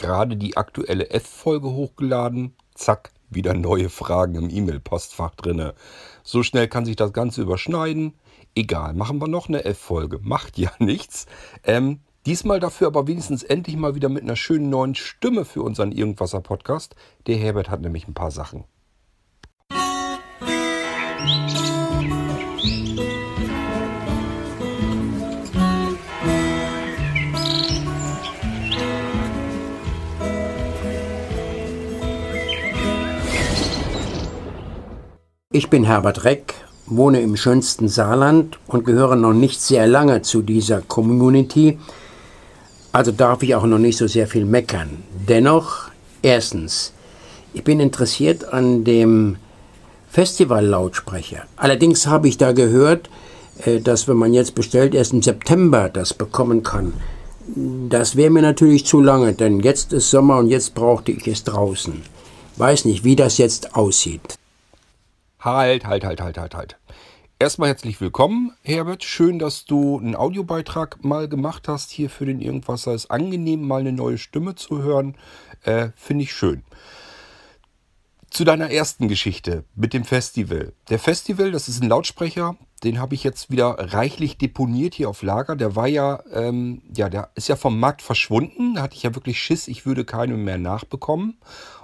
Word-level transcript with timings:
gerade 0.00 0.36
die 0.36 0.56
aktuelle 0.56 1.10
F-Folge 1.10 1.70
hochgeladen. 1.70 2.56
Zack, 2.74 3.12
wieder 3.28 3.54
neue 3.54 3.90
Fragen 3.90 4.34
im 4.34 4.50
E-Mail-Postfach 4.50 5.34
drinne. 5.34 5.74
So 6.24 6.42
schnell 6.42 6.68
kann 6.68 6.86
sich 6.86 6.96
das 6.96 7.12
Ganze 7.12 7.42
überschneiden. 7.42 8.14
Egal, 8.54 8.94
machen 8.94 9.20
wir 9.20 9.28
noch 9.28 9.48
eine 9.48 9.64
F-Folge. 9.64 10.18
Macht 10.22 10.58
ja 10.58 10.72
nichts. 10.78 11.26
Ähm, 11.64 12.00
diesmal 12.26 12.60
dafür 12.60 12.88
aber 12.88 13.06
wenigstens 13.06 13.42
endlich 13.42 13.76
mal 13.76 13.94
wieder 13.94 14.08
mit 14.08 14.22
einer 14.22 14.36
schönen 14.36 14.70
neuen 14.70 14.94
Stimme 14.94 15.44
für 15.44 15.62
unseren 15.62 15.92
Irgendwasser-Podcast. 15.92 16.96
Der 17.26 17.36
Herbert 17.36 17.68
hat 17.68 17.82
nämlich 17.82 18.08
ein 18.08 18.14
paar 18.14 18.30
Sachen. 18.30 18.64
Ich 35.60 35.68
bin 35.68 35.84
Herbert 35.84 36.24
Reck, 36.24 36.54
wohne 36.86 37.20
im 37.20 37.36
schönsten 37.36 37.86
Saarland 37.86 38.58
und 38.66 38.86
gehöre 38.86 39.14
noch 39.14 39.34
nicht 39.34 39.60
sehr 39.60 39.86
lange 39.86 40.22
zu 40.22 40.40
dieser 40.40 40.80
Community, 40.80 41.78
also 42.92 43.12
darf 43.12 43.42
ich 43.42 43.54
auch 43.54 43.66
noch 43.66 43.78
nicht 43.78 43.98
so 43.98 44.06
sehr 44.06 44.26
viel 44.26 44.46
meckern. 44.46 45.02
Dennoch, 45.28 45.90
erstens, 46.22 46.94
ich 47.52 47.62
bin 47.62 47.78
interessiert 47.78 48.50
an 48.54 48.84
dem 48.84 49.36
Festival-Lautsprecher. 50.08 51.42
Allerdings 51.56 52.06
habe 52.06 52.28
ich 52.28 52.38
da 52.38 52.52
gehört, 52.52 53.10
äh, 53.66 53.80
dass 53.80 54.08
wenn 54.08 54.16
man 54.16 54.32
jetzt 54.32 54.54
bestellt, 54.54 54.94
erst 54.94 55.12
im 55.12 55.20
September 55.20 55.90
das 55.90 56.14
bekommen 56.14 56.62
kann. 56.62 56.94
Das 57.90 58.16
wäre 58.16 58.30
mir 58.30 58.40
natürlich 58.40 58.86
zu 58.86 59.02
lange, 59.02 59.34
denn 59.34 59.60
jetzt 59.60 59.92
ist 59.92 60.08
Sommer 60.08 60.38
und 60.38 60.48
jetzt 60.48 60.74
brauchte 60.74 61.12
ich 61.12 61.28
es 61.28 61.44
draußen. 61.44 62.00
Weiß 62.56 62.86
nicht, 62.86 63.04
wie 63.04 63.14
das 63.14 63.36
jetzt 63.36 63.74
aussieht. 63.76 64.38
Halt, 65.40 65.86
halt, 65.86 66.04
halt, 66.04 66.20
halt, 66.20 66.36
halt, 66.36 66.54
halt. 66.54 66.76
Erstmal 67.38 67.70
herzlich 67.70 67.98
willkommen, 67.98 68.52
Herbert. 68.62 69.04
Schön, 69.04 69.38
dass 69.38 69.64
du 69.64 69.98
einen 69.98 70.14
Audiobeitrag 70.14 71.02
mal 71.02 71.28
gemacht 71.28 71.66
hast 71.66 71.90
hier 71.90 72.10
für 72.10 72.26
den 72.26 72.42
Irgendwasser. 72.42 72.92
Ist 72.92 73.10
angenehm, 73.10 73.66
mal 73.66 73.80
eine 73.80 73.92
neue 73.92 74.18
Stimme 74.18 74.54
zu 74.54 74.82
hören. 74.82 75.16
Äh, 75.62 75.92
Finde 75.96 76.24
ich 76.24 76.34
schön. 76.34 76.62
Zu 78.28 78.44
deiner 78.44 78.70
ersten 78.70 79.08
Geschichte 79.08 79.64
mit 79.74 79.94
dem 79.94 80.04
Festival. 80.04 80.74
Der 80.90 80.98
Festival, 80.98 81.52
das 81.52 81.68
ist 81.68 81.82
ein 81.82 81.88
Lautsprecher, 81.88 82.58
den 82.84 82.98
habe 82.98 83.14
ich 83.14 83.24
jetzt 83.24 83.50
wieder 83.50 83.76
reichlich 83.78 84.36
deponiert 84.36 84.92
hier 84.92 85.08
auf 85.08 85.22
Lager. 85.22 85.56
Der 85.56 85.74
war 85.74 85.86
ja, 85.86 86.22
ähm, 86.34 86.82
ja, 86.94 87.08
der 87.08 87.30
ist 87.34 87.48
ja 87.48 87.56
vom 87.56 87.80
Markt 87.80 88.02
verschwunden. 88.02 88.74
Da 88.74 88.82
hatte 88.82 88.94
ich 88.94 89.04
ja 89.04 89.14
wirklich 89.14 89.40
Schiss, 89.40 89.68
ich 89.68 89.86
würde 89.86 90.04
keinen 90.04 90.44
mehr 90.44 90.58
nachbekommen. 90.58 91.38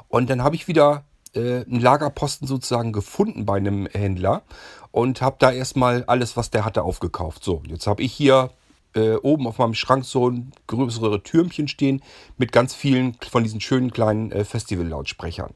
Und 0.09 0.29
dann 0.29 0.43
habe 0.43 0.57
ich 0.57 0.69
wieder 0.69 1.07
äh, 1.37 1.65
einen 1.65 1.81
Lagerposten 1.81 2.49
sozusagen 2.49 2.93
gefunden 2.93 3.47
bei 3.47 3.57
einem 3.57 3.87
Händler 3.87 4.43
und 4.91 5.21
habe 5.21 5.37
da 5.39 5.53
erstmal 5.53 6.05
alles, 6.05 6.37
was 6.37 6.51
der 6.51 6.65
hatte, 6.65 6.83
aufgekauft. 6.83 7.45
So, 7.45 7.63
jetzt 7.69 7.87
habe 7.87 8.03
ich 8.03 8.13
hier 8.13 8.51
äh, 8.95 9.15
oben 9.17 9.47
auf 9.47 9.59
meinem 9.59 9.75
Schrank 9.75 10.05
so 10.05 10.31
ein 10.31 10.53
größere 10.67 11.23
Türmchen 11.23 11.69
stehen 11.69 12.03
mit 12.39 12.51
ganz 12.51 12.75
vielen 12.75 13.17
von 13.29 13.43
diesen 13.43 13.61
schönen 13.61 13.93
kleinen 13.93 14.33
äh, 14.33 14.45
Festival-Lautsprechern. 14.45 15.55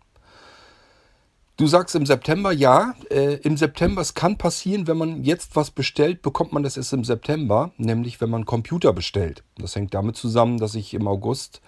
Du 1.57 1.67
sagst 1.67 1.95
im 1.95 2.07
September, 2.07 2.53
ja, 2.53 2.95
äh, 3.11 3.35
im 3.35 3.59
September, 3.59 4.01
es 4.01 4.15
kann 4.15 4.39
passieren, 4.39 4.87
wenn 4.87 4.97
man 4.97 5.25
jetzt 5.25 5.57
was 5.57 5.71
bestellt, 5.71 6.23
bekommt 6.23 6.55
man 6.55 6.63
das 6.63 6.79
erst 6.79 6.95
im 6.95 7.05
September, 7.05 7.73
nämlich 7.77 8.19
wenn 8.23 8.31
man 8.31 8.47
Computer 8.47 8.95
bestellt. 8.95 9.43
Das 9.59 9.77
hängt 9.77 9.93
damit 9.93 10.17
zusammen, 10.17 10.59
dass 10.59 10.75
ich 10.75 10.95
im 10.95 11.07
August 11.07 11.61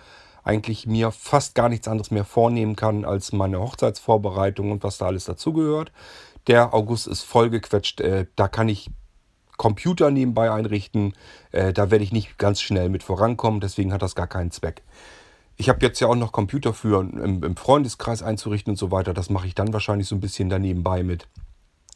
eigentlich 0.44 0.86
mir 0.86 1.12
fast 1.12 1.54
gar 1.54 1.68
nichts 1.68 1.88
anderes 1.88 2.10
mehr 2.10 2.24
vornehmen 2.24 2.76
kann 2.76 3.04
als 3.04 3.32
meine 3.32 3.60
Hochzeitsvorbereitung 3.60 4.72
und 4.72 4.82
was 4.82 4.98
da 4.98 5.06
alles 5.06 5.24
dazugehört. 5.24 5.92
Der 6.46 6.74
August 6.74 7.06
ist 7.06 7.22
vollgequetscht. 7.22 8.00
Äh, 8.00 8.26
da 8.34 8.48
kann 8.48 8.68
ich 8.68 8.90
Computer 9.56 10.10
nebenbei 10.10 10.50
einrichten. 10.50 11.14
Äh, 11.52 11.72
da 11.72 11.90
werde 11.90 12.04
ich 12.04 12.12
nicht 12.12 12.38
ganz 12.38 12.60
schnell 12.60 12.88
mit 12.88 13.02
vorankommen. 13.02 13.60
Deswegen 13.60 13.92
hat 13.92 14.02
das 14.02 14.14
gar 14.14 14.26
keinen 14.26 14.50
Zweck. 14.50 14.82
Ich 15.56 15.68
habe 15.68 15.78
jetzt 15.82 16.00
ja 16.00 16.08
auch 16.08 16.16
noch 16.16 16.32
Computer 16.32 16.74
für 16.74 17.00
im, 17.00 17.44
im 17.44 17.56
Freundeskreis 17.56 18.22
einzurichten 18.22 18.72
und 18.72 18.76
so 18.76 18.90
weiter. 18.90 19.14
Das 19.14 19.30
mache 19.30 19.46
ich 19.46 19.54
dann 19.54 19.72
wahrscheinlich 19.72 20.08
so 20.08 20.16
ein 20.16 20.20
bisschen 20.20 20.48
danebenbei 20.48 21.04
mit. 21.04 21.28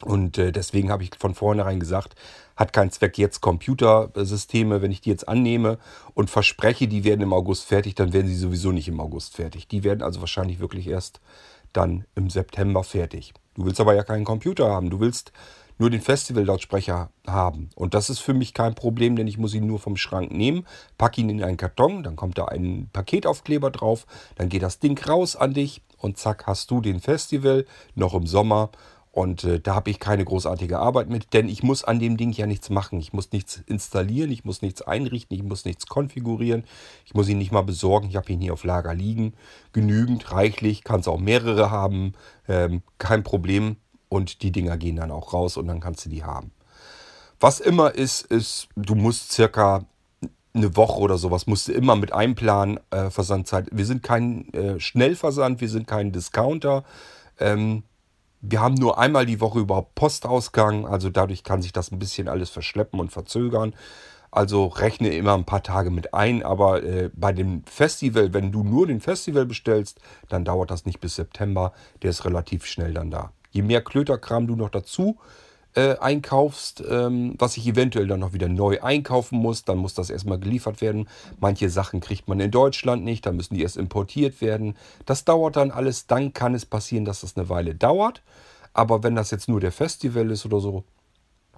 Und 0.03 0.37
äh, 0.37 0.51
deswegen 0.51 0.91
habe 0.91 1.03
ich 1.03 1.11
von 1.17 1.33
vornherein 1.33 1.79
gesagt, 1.79 2.15
hat 2.55 2.73
keinen 2.73 2.91
Zweck 2.91 3.17
jetzt 3.17 3.41
Computersysteme, 3.41 4.81
wenn 4.81 4.91
ich 4.91 5.01
die 5.01 5.09
jetzt 5.09 5.27
annehme 5.27 5.79
und 6.13 6.29
verspreche, 6.29 6.87
die 6.87 7.03
werden 7.03 7.21
im 7.21 7.33
August 7.33 7.65
fertig, 7.65 7.95
dann 7.95 8.13
werden 8.13 8.27
sie 8.27 8.35
sowieso 8.35 8.71
nicht 8.71 8.87
im 8.87 8.99
August 8.99 9.35
fertig. 9.35 9.67
Die 9.67 9.83
werden 9.83 10.03
also 10.03 10.19
wahrscheinlich 10.19 10.59
wirklich 10.59 10.87
erst 10.87 11.19
dann 11.73 12.05
im 12.15 12.29
September 12.29 12.83
fertig. 12.83 13.33
Du 13.55 13.65
willst 13.65 13.79
aber 13.81 13.95
ja 13.95 14.03
keinen 14.03 14.25
Computer 14.25 14.69
haben, 14.69 14.89
du 14.89 14.99
willst 14.99 15.31
nur 15.79 15.89
den 15.89 16.01
Festival-Lautsprecher 16.01 17.11
haben. 17.27 17.69
Und 17.75 17.93
das 17.93 18.09
ist 18.09 18.19
für 18.19 18.33
mich 18.33 18.53
kein 18.53 18.75
Problem, 18.75 19.15
denn 19.15 19.27
ich 19.27 19.37
muss 19.37 19.53
ihn 19.53 19.67
nur 19.67 19.79
vom 19.79 19.95
Schrank 19.95 20.31
nehmen, 20.31 20.65
packe 20.97 21.21
ihn 21.21 21.29
in 21.29 21.43
einen 21.43 21.57
Karton, 21.57 22.03
dann 22.03 22.15
kommt 22.15 22.37
da 22.37 22.45
ein 22.45 22.89
Paketaufkleber 22.93 23.69
drauf, 23.71 24.05
dann 24.35 24.49
geht 24.49 24.63
das 24.63 24.79
Ding 24.79 24.97
raus 25.07 25.35
an 25.35 25.53
dich 25.53 25.81
und 25.97 26.17
zack 26.17 26.47
hast 26.47 26.71
du 26.71 26.81
den 26.81 26.99
Festival 26.99 27.65
noch 27.95 28.13
im 28.13 28.25
Sommer 28.25 28.69
und 29.17 29.45
äh, 29.45 29.59
da 29.59 29.73
habe 29.73 29.89
ich 29.89 29.99
keine 29.99 30.23
großartige 30.23 30.77
Arbeit 30.77 31.09
mit, 31.09 31.33
denn 31.33 31.49
ich 31.49 31.63
muss 31.63 31.83
an 31.83 31.97
dem 31.97 32.17
Ding 32.17 32.31
ja 32.33 32.45
nichts 32.45 32.69
machen. 32.69 32.99
Ich 32.99 33.13
muss 33.13 33.31
nichts 33.31 33.63
installieren, 33.65 34.31
ich 34.31 34.45
muss 34.45 34.61
nichts 34.61 34.83
einrichten, 34.83 35.35
ich 35.35 35.41
muss 35.41 35.65
nichts 35.65 35.87
konfigurieren. 35.87 36.65
Ich 37.03 37.15
muss 37.15 37.27
ihn 37.27 37.39
nicht 37.39 37.51
mal 37.51 37.63
besorgen. 37.63 38.09
Ich 38.09 38.15
habe 38.15 38.31
ihn 38.31 38.39
hier 38.39 38.53
auf 38.53 38.63
Lager 38.63 38.93
liegen. 38.93 39.33
Genügend, 39.73 40.31
reichlich, 40.31 40.83
kann 40.83 40.99
es 40.99 41.07
auch 41.07 41.17
mehrere 41.17 41.71
haben. 41.71 42.13
Ähm, 42.47 42.83
kein 42.99 43.23
Problem. 43.23 43.77
Und 44.07 44.43
die 44.43 44.51
Dinger 44.51 44.77
gehen 44.77 44.97
dann 44.97 45.09
auch 45.09 45.33
raus 45.33 45.57
und 45.57 45.65
dann 45.65 45.79
kannst 45.79 46.05
du 46.05 46.09
die 46.09 46.23
haben. 46.23 46.51
Was 47.39 47.59
immer 47.59 47.95
ist, 47.95 48.21
ist, 48.21 48.67
du 48.75 48.93
musst 48.93 49.31
circa 49.31 49.87
eine 50.53 50.75
Woche 50.75 50.99
oder 50.99 51.17
sowas 51.17 51.47
musst 51.47 51.69
du 51.69 51.71
immer 51.71 51.95
mit 51.95 52.13
einplanen, 52.13 52.79
äh, 52.91 53.09
Versandzeit. 53.09 53.67
Wir 53.71 53.87
sind 53.87 54.03
kein 54.03 54.53
äh, 54.53 54.79
Schnellversand, 54.79 55.59
wir 55.59 55.69
sind 55.69 55.87
kein 55.87 56.11
Discounter. 56.11 56.83
Ähm, 57.39 57.81
wir 58.41 58.61
haben 58.61 58.75
nur 58.75 58.97
einmal 58.97 59.25
die 59.25 59.41
Woche 59.41 59.59
überhaupt 59.59 59.95
Postausgang, 59.95 60.85
also 60.85 61.09
dadurch 61.09 61.43
kann 61.43 61.61
sich 61.61 61.73
das 61.73 61.91
ein 61.91 61.99
bisschen 61.99 62.27
alles 62.27 62.49
verschleppen 62.49 62.99
und 62.99 63.11
verzögern. 63.11 63.73
Also 64.29 64.67
rechne 64.67 65.09
immer 65.09 65.33
ein 65.33 65.45
paar 65.45 65.63
Tage 65.63 65.89
mit 65.89 66.13
ein, 66.13 66.43
aber 66.43 66.83
äh, 66.83 67.09
bei 67.13 67.31
dem 67.31 67.63
Festival, 67.65 68.33
wenn 68.33 68.51
du 68.51 68.63
nur 68.63 68.85
den 68.85 68.99
Festival 68.99 69.45
bestellst, 69.45 69.99
dann 70.27 70.43
dauert 70.43 70.69
das 70.69 70.85
nicht 70.85 70.99
bis 70.99 71.15
September. 71.15 71.73
Der 72.01 72.09
ist 72.09 72.25
relativ 72.25 72.65
schnell 72.65 72.93
dann 72.93 73.09
da. 73.09 73.31
Je 73.51 73.61
mehr 73.61 73.81
Klöterkram 73.81 74.45
du 74.45 74.55
noch 74.55 74.69
dazu 74.69 75.17
äh, 75.19 75.46
einkaufst, 75.99 76.83
ähm, 76.89 77.35
was 77.37 77.57
ich 77.57 77.67
eventuell 77.67 78.07
dann 78.07 78.19
noch 78.19 78.33
wieder 78.33 78.47
neu 78.47 78.81
einkaufen 78.81 79.37
muss. 79.37 79.63
Dann 79.63 79.77
muss 79.77 79.93
das 79.93 80.09
erstmal 80.09 80.39
geliefert 80.39 80.81
werden. 80.81 81.07
Manche 81.39 81.69
Sachen 81.69 81.99
kriegt 81.99 82.27
man 82.27 82.39
in 82.39 82.51
Deutschland 82.51 83.03
nicht, 83.03 83.25
dann 83.25 83.35
müssen 83.35 83.55
die 83.55 83.61
erst 83.61 83.77
importiert 83.77 84.41
werden. 84.41 84.75
Das 85.05 85.25
dauert 85.25 85.55
dann 85.55 85.71
alles. 85.71 86.07
Dann 86.07 86.33
kann 86.33 86.55
es 86.55 86.65
passieren, 86.65 87.05
dass 87.05 87.21
das 87.21 87.37
eine 87.37 87.49
Weile 87.49 87.75
dauert. 87.75 88.21
Aber 88.73 89.03
wenn 89.03 89.15
das 89.15 89.31
jetzt 89.31 89.49
nur 89.49 89.59
der 89.59 89.71
Festival 89.71 90.29
ist 90.31 90.45
oder 90.45 90.59
so, 90.59 90.83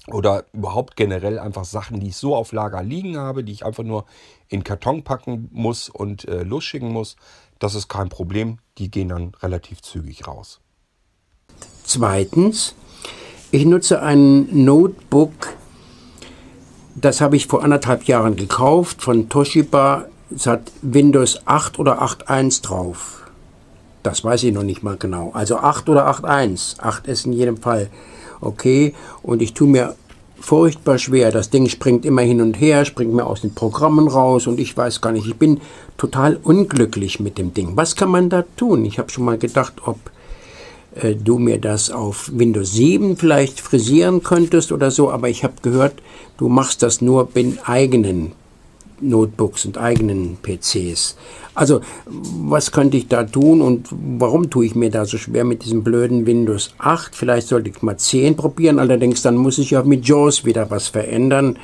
oder 0.08 0.46
überhaupt 0.54 0.96
generell 0.96 1.40
einfach 1.40 1.66
Sachen, 1.66 2.00
die 2.00 2.08
ich 2.08 2.16
so 2.16 2.36
auf 2.36 2.52
Lager 2.52 2.82
liegen 2.84 3.18
habe, 3.18 3.44
die 3.44 3.52
ich 3.52 3.66
einfach 3.66 3.84
nur 3.84 4.06
in 4.48 4.64
Karton 4.64 5.04
packen 5.04 5.50
muss 5.52 5.90
und 5.90 6.28
äh, 6.28 6.44
losschicken 6.44 6.92
muss, 6.92 7.16
das 7.60 7.76
ist 7.76 7.90
kein 7.90 8.10
Problem. 8.10 8.60
Die 8.78 8.90
gehen 8.90 9.10
dann 9.10 9.34
relativ 9.42 9.82
zügig 9.82 10.28
raus. 10.28 10.62
Zweitens, 11.84 12.76
ich 13.52 13.66
nutze 13.66 14.02
ein 14.02 14.48
Notebook, 14.66 15.32
das 16.96 17.22
habe 17.22 17.36
ich 17.36 17.48
vor 17.48 17.64
anderthalb 17.64 18.04
Jahren 18.06 18.36
gekauft 18.36 19.02
von 19.02 19.30
Toshiba. 19.30 20.06
Es 20.36 20.46
hat 20.46 20.72
Windows 20.82 21.42
8 21.46 21.80
oder 21.80 22.02
8.1 22.02 22.62
drauf. 22.62 23.26
Das 24.04 24.24
weiß 24.24 24.44
ich 24.44 24.54
noch 24.54 24.64
nicht 24.64 24.84
mal 24.84 24.98
genau. 24.98 25.32
Also 25.34 25.58
8 25.58 25.90
oder 25.90 26.10
8.1. 26.10 26.80
8 26.80 27.08
ist 27.08 27.26
in 27.26 27.34
jedem 27.34 27.58
Fall 27.58 27.90
okay. 28.42 28.94
Und 29.24 29.42
ich 29.42 29.54
tue 29.54 29.68
mir 29.68 29.96
furchtbar 30.40 30.98
schwer. 30.98 31.32
Das 31.32 31.50
Ding 31.50 31.68
springt 31.68 32.06
immer 32.06 32.22
hin 32.22 32.42
und 32.42 32.60
her, 32.60 32.86
springt 32.86 33.14
mir 33.14 33.26
aus 33.26 33.42
den 33.42 33.54
Programmen 33.54 34.08
raus 34.08 34.48
und 34.48 34.60
ich 34.60 34.76
weiß 34.76 35.02
gar 35.02 35.12
nicht. 35.12 35.28
Ich 35.28 35.36
bin 35.36 35.62
total 35.98 36.38
unglücklich 36.42 37.20
mit 37.20 37.38
dem 37.38 37.54
Ding. 37.54 37.72
Was 37.76 37.96
kann 37.96 38.10
man 38.10 38.30
da 38.30 38.44
tun? 38.56 38.86
Ich 38.86 39.00
habe 39.00 39.10
schon 39.10 39.26
mal 39.26 39.38
gedacht, 39.38 39.74
ob 39.86 39.98
äh, 40.96 41.16
du 41.16 41.38
mir 41.38 41.60
das 41.60 41.92
auf 41.92 42.32
Windows 42.34 42.74
7 42.74 43.18
vielleicht 43.18 43.60
frisieren 43.60 44.24
könntest 44.24 44.72
oder 44.72 44.92
so, 44.92 45.12
aber 45.12 45.30
ich 45.30 45.44
habe 45.44 45.56
gehört, 45.62 45.96
du 46.38 46.50
machst 46.50 46.84
das 46.84 47.02
nur 47.02 47.28
bei 47.28 47.54
eigenen 47.66 48.34
Notebooks 49.02 49.66
und 49.66 49.78
eigenen 49.78 50.38
PCs. 50.42 51.16
Also, 51.56 51.82
was 52.06 52.72
könnte 52.72 52.98
ich 52.98 53.08
da 53.08 53.24
tun 53.24 53.62
und 53.62 53.88
warum 53.92 54.50
tue 54.50 54.66
ich 54.66 54.76
mir 54.76 54.90
da 54.90 55.06
so 55.06 55.18
schwer 55.18 55.44
mit 55.44 55.64
diesem 55.64 55.84
blöden 55.84 56.26
Windows 56.26 56.74
8? 56.78 57.16
Vielleicht 57.16 57.48
sollte 57.48 57.70
ich 57.70 57.82
mal 57.82 57.98
10 57.98 58.36
probieren, 58.36 58.80
allerdings 58.80 59.22
dann 59.22 59.36
muss 59.36 59.58
ich 59.58 59.72
ja 59.72 59.84
mit 59.84 60.08
JAWS 60.08 60.46
wieder 60.46 60.70
was 60.70 60.88
verändern. 60.88 61.58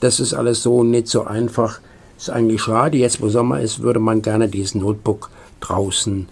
Das 0.00 0.20
ist 0.20 0.34
alles 0.34 0.62
so 0.62 0.82
nicht 0.82 1.08
so 1.08 1.24
einfach. 1.24 1.80
Ist 2.16 2.30
eigentlich 2.30 2.62
schade, 2.62 2.96
jetzt 2.98 3.20
wo 3.20 3.28
Sommer 3.28 3.60
ist, 3.60 3.82
würde 3.82 4.00
man 4.00 4.22
gerne 4.22 4.48
dieses 4.48 4.74
Notebook 4.74 5.30
draußen 5.60 6.28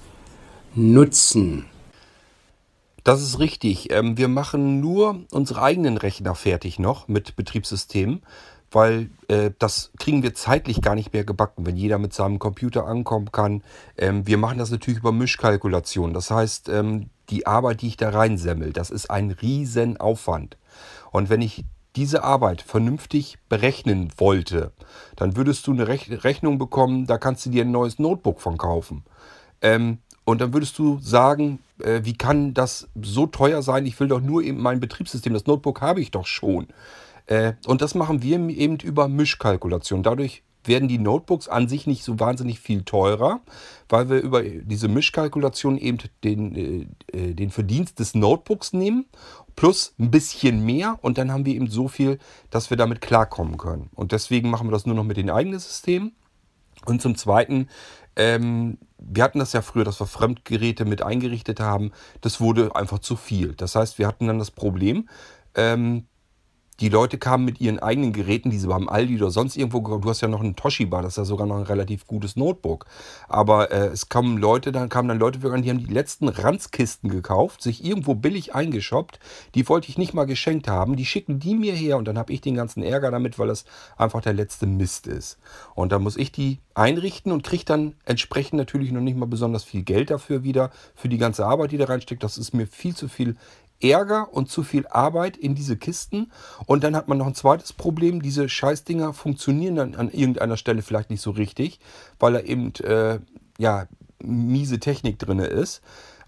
nutzen. 0.75 1.67
Das 3.05 3.21
ist 3.21 3.39
richtig. 3.39 3.93
Ähm, 3.93 4.17
wir 4.17 4.29
machen 4.29 4.81
nur 4.81 5.21
unsere 5.33 5.63
eigenen 5.63 5.97
Rechner 5.97 6.35
fertig 6.35 6.79
noch 6.79 7.09
mit 7.09 7.35
Betriebssystemen, 7.35 8.23
weil 8.71 9.11
äh, 9.29 9.51
das 9.59 9.91
kriegen 9.99 10.23
wir 10.23 10.35
zeitlich 10.35 10.81
gar 10.83 10.95
nicht 10.95 11.13
mehr 11.13 11.25
gebacken, 11.25 11.67
wenn 11.67 11.77
jeder 11.77 11.99
mit 11.99 12.15
seinem 12.15 12.39
Computer 12.39 12.87
ankommen 12.87 13.33
kann. 13.33 13.63
Ähm, 13.99 14.27
wir 14.27 14.39
machen 14.39 14.59
das 14.59 14.71
natürlich 14.71 15.01
über 15.01 15.11
Mischkalkulation. 15.11 16.15
Das 16.15 16.31
heißt, 16.31 16.69
ähm, 16.69 17.11
die 17.29 17.47
Arbeit, 17.47 17.83
die 17.83 17.89
ich 17.89 17.97
da 17.97 18.11
reinsemmel, 18.11 18.73
das 18.73 18.91
ist 18.91 19.11
ein 19.11 19.33
Riesenaufwand. 19.33 20.57
Und 21.11 21.29
wenn 21.29 21.43
ich 21.43 21.65
diese 21.97 22.23
Arbeit 22.23 22.63
vernünftig 22.63 23.39
berechnen 23.49 24.13
wollte, 24.17 24.73
dann 25.17 25.37
würdest 25.37 25.67
du 25.67 25.73
eine 25.73 25.89
Rechnung 25.89 26.57
bekommen, 26.57 27.07
da 27.07 27.19
kannst 27.19 27.45
du 27.45 27.51
dir 27.51 27.65
ein 27.65 27.71
neues 27.71 27.99
Notebook 27.99 28.41
von 28.41 28.57
kaufen. 28.57 29.05
Und 29.61 30.41
dann 30.41 30.55
würdest 30.55 30.79
du 30.79 30.99
sagen, 31.01 31.59
äh, 31.83 32.05
wie 32.05 32.15
kann 32.15 32.55
das 32.55 32.89
so 33.01 33.27
teuer 33.27 33.63
sein? 33.63 33.87
Ich 33.87 33.99
will 34.01 34.09
doch 34.09 34.21
nur 34.21 34.43
eben 34.43 34.61
mein 34.61 34.81
Betriebssystem, 34.81 35.33
das 35.33 35.47
Notebook 35.47 35.81
habe 35.81 36.01
ich 36.01 36.11
doch 36.11 36.27
schon. 36.27 36.69
Äh, 37.27 37.55
und 37.67 37.83
das 37.83 37.95
machen 37.95 38.23
wir 38.23 38.39
eben 38.49 38.79
über 38.79 39.09
Mischkalkulation. 39.09 40.03
Dadurch 40.03 40.43
werden 40.65 40.89
die 40.89 40.99
Notebooks 40.99 41.49
an 41.49 41.69
sich 41.69 41.87
nicht 41.87 42.05
so 42.05 42.21
wahnsinnig 42.21 42.61
viel 42.61 42.83
teurer, 42.83 43.41
weil 43.89 44.09
wir 44.09 44.21
über 44.21 44.43
diese 44.43 44.89
Mischkalkulation 44.89 45.79
eben 45.79 45.99
den, 46.25 46.55
äh, 46.55 46.87
äh, 47.17 47.35
den 47.35 47.51
Verdienst 47.51 47.99
des 47.99 48.15
Notebooks 48.15 48.73
nehmen, 48.73 49.07
plus 49.57 49.95
ein 49.99 50.11
bisschen 50.11 50.65
mehr 50.65 50.99
und 51.03 51.19
dann 51.19 51.33
haben 51.33 51.47
wir 51.47 51.55
eben 51.55 51.69
so 51.69 51.89
viel, 51.89 52.19
dass 52.51 52.71
wir 52.71 52.77
damit 52.77 53.01
klarkommen 53.01 53.59
können. 53.59 53.91
Und 53.95 54.13
deswegen 54.13 54.51
machen 54.51 54.69
wir 54.69 54.73
das 54.73 54.87
nur 54.87 54.95
noch 54.95 55.05
mit 55.05 55.17
den 55.17 55.31
eigenen 55.31 55.59
Systemen. 55.59 56.13
Und 56.85 57.01
zum 57.01 57.15
Zweiten, 57.15 57.69
ähm, 58.17 58.79
wir 58.99 59.25
hatten 59.25 59.39
das 59.39 59.53
ja 59.53 59.63
früher, 59.63 59.85
dass 59.85 60.01
wir 60.01 60.07
Fremdgeräte 60.07 60.85
mit 60.85 61.03
eingerichtet 61.03 61.61
haben. 61.61 61.93
Das 62.21 62.41
wurde 62.41 62.75
einfach 62.77 63.01
zu 63.01 63.17
viel. 63.17 63.55
Das 63.55 63.75
heißt, 63.75 63.99
wir 63.99 64.07
hatten 64.07 64.27
dann 64.27 64.39
das 64.39 64.51
Problem, 64.51 65.09
ähm, 65.55 66.07
die 66.81 66.89
Leute 66.89 67.19
kamen 67.19 67.45
mit 67.45 67.61
ihren 67.61 67.79
eigenen 67.79 68.13
Geräten, 68.13 68.51
die 68.51 68.59
sie 68.59 68.67
beim 68.67 68.89
Aldi 68.89 69.17
oder 69.17 69.31
sonst 69.31 69.57
irgendwo 69.57 69.81
Du 69.83 70.09
hast 70.09 70.21
ja 70.21 70.29
noch 70.29 70.41
einen 70.41 70.57
Toshiba, 70.57 71.03
das 71.03 71.13
ist 71.13 71.17
ja 71.19 71.25
sogar 71.25 71.47
noch 71.47 71.57
ein 71.57 71.63
relativ 71.63 72.07
gutes 72.07 72.37
Notebook. 72.37 72.87
Aber 73.29 73.71
äh, 73.71 73.89
es 73.89 74.09
kamen 74.09 74.39
Leute, 74.39 74.73
dann 74.73 74.89
kamen 74.89 75.09
dann 75.09 75.19
Leute, 75.19 75.39
die 75.39 75.71
haben 75.71 75.87
die 75.87 75.93
letzten 75.93 76.29
Ranzkisten 76.29 77.11
gekauft, 77.11 77.63
sich 77.63 77.85
irgendwo 77.85 78.15
billig 78.15 78.55
eingeschoppt. 78.55 79.21
Die 79.55 79.69
wollte 79.69 79.89
ich 79.89 79.99
nicht 79.99 80.15
mal 80.15 80.25
geschenkt 80.25 80.67
haben. 80.69 80.97
Die 80.97 81.05
schicken 81.05 81.39
die 81.39 81.55
mir 81.55 81.75
her 81.75 81.99
und 81.99 82.07
dann 82.07 82.19
habe 82.19 82.33
ich 82.33 82.41
den 82.41 82.55
ganzen 82.55 82.83
Ärger 82.83 83.11
damit, 83.11 83.39
weil 83.39 83.49
das 83.49 83.65
einfach 83.97 84.23
der 84.23 84.33
letzte 84.33 84.67
Mist 84.67 85.07
ist. 85.07 85.39
Und 85.75 85.93
dann 85.93 86.03
muss 86.03 86.17
ich 86.17 86.33
die 86.33 86.59
einrichten 86.75 87.33
und 87.33 87.43
kriege 87.43 87.65
dann 87.65 87.95
entsprechend 88.05 88.55
natürlich 88.55 88.93
noch 88.93 89.01
nicht 89.01 89.17
mal 89.17 89.27
besonders 89.27 89.65
viel 89.65 89.83
Geld 89.83 90.11
dafür 90.11 90.43
wieder, 90.43 90.71
für 90.95 91.09
die 91.09 91.19
ganze 91.19 91.45
Arbeit, 91.47 91.73
die 91.73 91.79
da 91.79 91.85
reinsteckt. 91.85 92.23
Das 92.23 92.39
ist 92.39 92.55
mir 92.55 92.67
viel 92.67 92.95
zu 92.95 93.09
viel 93.09 93.37
Ärger 93.83 94.33
und 94.33 94.49
zu 94.49 94.63
viel 94.63 94.87
Arbeit 94.87 95.37
in 95.37 95.55
diese 95.55 95.77
Kisten. 95.77 96.31
Und 96.67 96.85
dann 96.85 96.97
hat 96.97 97.09
man 97.09 97.19
noch 97.19 97.27
ein 97.27 97.35
zweites 97.35 97.73
Problem. 97.73 98.23
Diese 98.23 98.49
Scheißdinger 98.49 99.13
funktionieren 99.13 99.77
dann 99.77 99.95
an 99.95 100.11
irgendeiner 100.11 100.57
Stelle 100.57 100.83
vielleicht 100.83 101.11
nicht 101.11 101.23
so 101.23 101.31
richtig, 101.31 101.81
weil 102.19 102.35
da 102.35 102.41
eben 102.41 102.73
äh, 102.85 103.19
ja, 103.59 103.87
miese 104.23 104.81
Technik 104.81 105.19
drin 105.19 105.39
ist. 105.39 105.83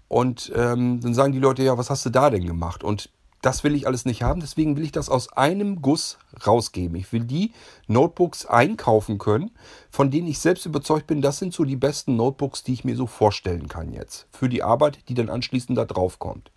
Und 0.07 0.51
ähm, 0.55 0.99
dann 1.01 1.13
sagen 1.13 1.33
die 1.33 1.39
Leute, 1.39 1.63
ja, 1.63 1.77
was 1.77 1.89
hast 1.89 2.05
du 2.05 2.09
da 2.09 2.29
denn 2.29 2.45
gemacht? 2.45 2.83
Und 2.83 3.09
das 3.45 3.63
will 3.63 3.75
ich 3.75 3.85
alles 3.85 4.05
nicht 4.05 4.23
haben, 4.23 4.39
deswegen 4.39 4.75
will 4.75 4.83
ich 4.83 4.91
das 4.91 5.07
aus 5.07 5.31
einem 5.33 5.83
Guss 5.83 6.17
rausgeben. 6.47 6.95
Ich 6.97 7.13
will 7.13 7.25
die 7.25 7.51
Notebooks 7.87 8.47
einkaufen 8.47 9.19
können, 9.19 9.51
von 9.91 10.09
denen 10.09 10.27
ich 10.27 10.39
selbst 10.39 10.65
überzeugt 10.65 11.05
bin, 11.05 11.21
das 11.21 11.37
sind 11.37 11.53
so 11.53 11.63
die 11.63 11.75
besten 11.75 12.15
Notebooks, 12.15 12.63
die 12.63 12.73
ich 12.73 12.83
mir 12.83 12.95
so 12.95 13.05
vorstellen 13.05 13.67
kann 13.67 13.93
jetzt. 13.93 14.25
Für 14.31 14.49
die 14.49 14.63
Arbeit, 14.63 14.97
die 15.09 15.13
dann 15.13 15.29
anschließend 15.29 15.77
da 15.77 15.85
drauf 15.85 16.17
kommt. 16.17 16.49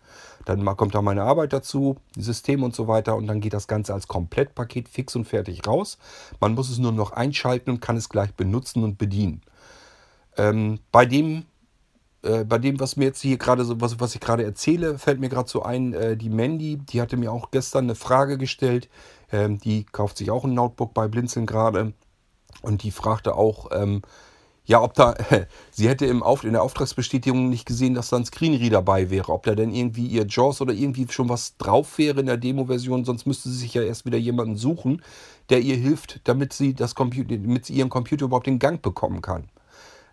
Dann 0.46 0.64
kommt 0.78 0.94
da 0.94 1.02
meine 1.02 1.24
Arbeit 1.24 1.52
dazu, 1.52 1.96
System 2.16 2.62
und 2.62 2.74
so 2.74 2.88
weiter 2.88 3.16
und 3.16 3.26
dann 3.26 3.42
geht 3.42 3.52
das 3.52 3.68
Ganze 3.68 3.92
als 3.92 4.08
Komplettpaket 4.08 4.88
fix 4.88 5.14
und 5.14 5.26
fertig 5.26 5.66
raus. 5.66 5.98
Man 6.40 6.54
muss 6.54 6.70
es 6.70 6.78
nur 6.78 6.92
noch 6.92 7.12
einschalten 7.12 7.68
und 7.68 7.80
kann 7.80 7.98
es 7.98 8.08
gleich 8.08 8.32
benutzen 8.32 8.82
und 8.82 8.96
bedienen. 8.96 9.42
Ähm, 10.38 10.78
bei 10.90 11.04
dem 11.04 11.44
äh, 12.22 12.44
bei 12.44 12.58
dem, 12.58 12.80
was 12.80 12.96
mir 12.96 13.04
jetzt 13.04 13.22
hier 13.22 13.38
gerade 13.38 13.64
so, 13.64 13.80
was, 13.80 14.00
was 14.00 14.14
ich 14.14 14.20
gerade 14.20 14.44
erzähle, 14.44 14.98
fällt 14.98 15.20
mir 15.20 15.28
gerade 15.28 15.48
so 15.48 15.62
ein, 15.62 15.92
äh, 15.94 16.16
die 16.16 16.30
Mandy, 16.30 16.76
die 16.78 17.00
hatte 17.00 17.16
mir 17.16 17.32
auch 17.32 17.50
gestern 17.50 17.84
eine 17.84 17.94
Frage 17.94 18.38
gestellt. 18.38 18.88
Ähm, 19.30 19.58
die 19.58 19.84
kauft 19.84 20.18
sich 20.18 20.30
auch 20.30 20.44
ein 20.44 20.54
Notebook 20.54 20.94
bei 20.94 21.08
Blinzeln 21.08 21.46
gerade. 21.46 21.92
Und 22.62 22.82
die 22.82 22.90
fragte 22.90 23.34
auch, 23.36 23.70
ähm, 23.72 24.02
ja, 24.64 24.82
ob 24.82 24.94
da, 24.94 25.14
sie 25.70 25.88
hätte 25.88 26.06
im 26.06 26.22
Auf, 26.22 26.44
in 26.44 26.52
der 26.52 26.62
Auftragsbestätigung 26.62 27.48
nicht 27.48 27.66
gesehen, 27.66 27.94
dass 27.94 28.10
da 28.10 28.16
ein 28.16 28.24
Screenreader 28.24 28.78
dabei 28.78 29.10
wäre. 29.10 29.32
Ob 29.32 29.44
da 29.44 29.54
denn 29.54 29.72
irgendwie 29.72 30.06
ihr 30.06 30.26
JAWS 30.26 30.60
oder 30.60 30.74
irgendwie 30.74 31.06
schon 31.08 31.28
was 31.28 31.56
drauf 31.56 31.98
wäre 31.98 32.20
in 32.20 32.26
der 32.26 32.36
Demo-Version, 32.36 33.04
sonst 33.04 33.26
müsste 33.26 33.48
sie 33.48 33.58
sich 33.58 33.74
ja 33.74 33.82
erst 33.82 34.04
wieder 34.06 34.18
jemanden 34.18 34.56
suchen, 34.56 35.02
der 35.50 35.60
ihr 35.60 35.76
hilft, 35.76 36.20
damit 36.24 36.52
sie 36.52 36.74
das 36.74 36.94
Computer, 36.94 37.36
damit 37.36 37.66
sie 37.66 37.74
ihren 37.74 37.88
Computer 37.88 38.26
überhaupt 38.26 38.48
in 38.48 38.58
Gang 38.58 38.82
bekommen 38.82 39.22
kann. 39.22 39.48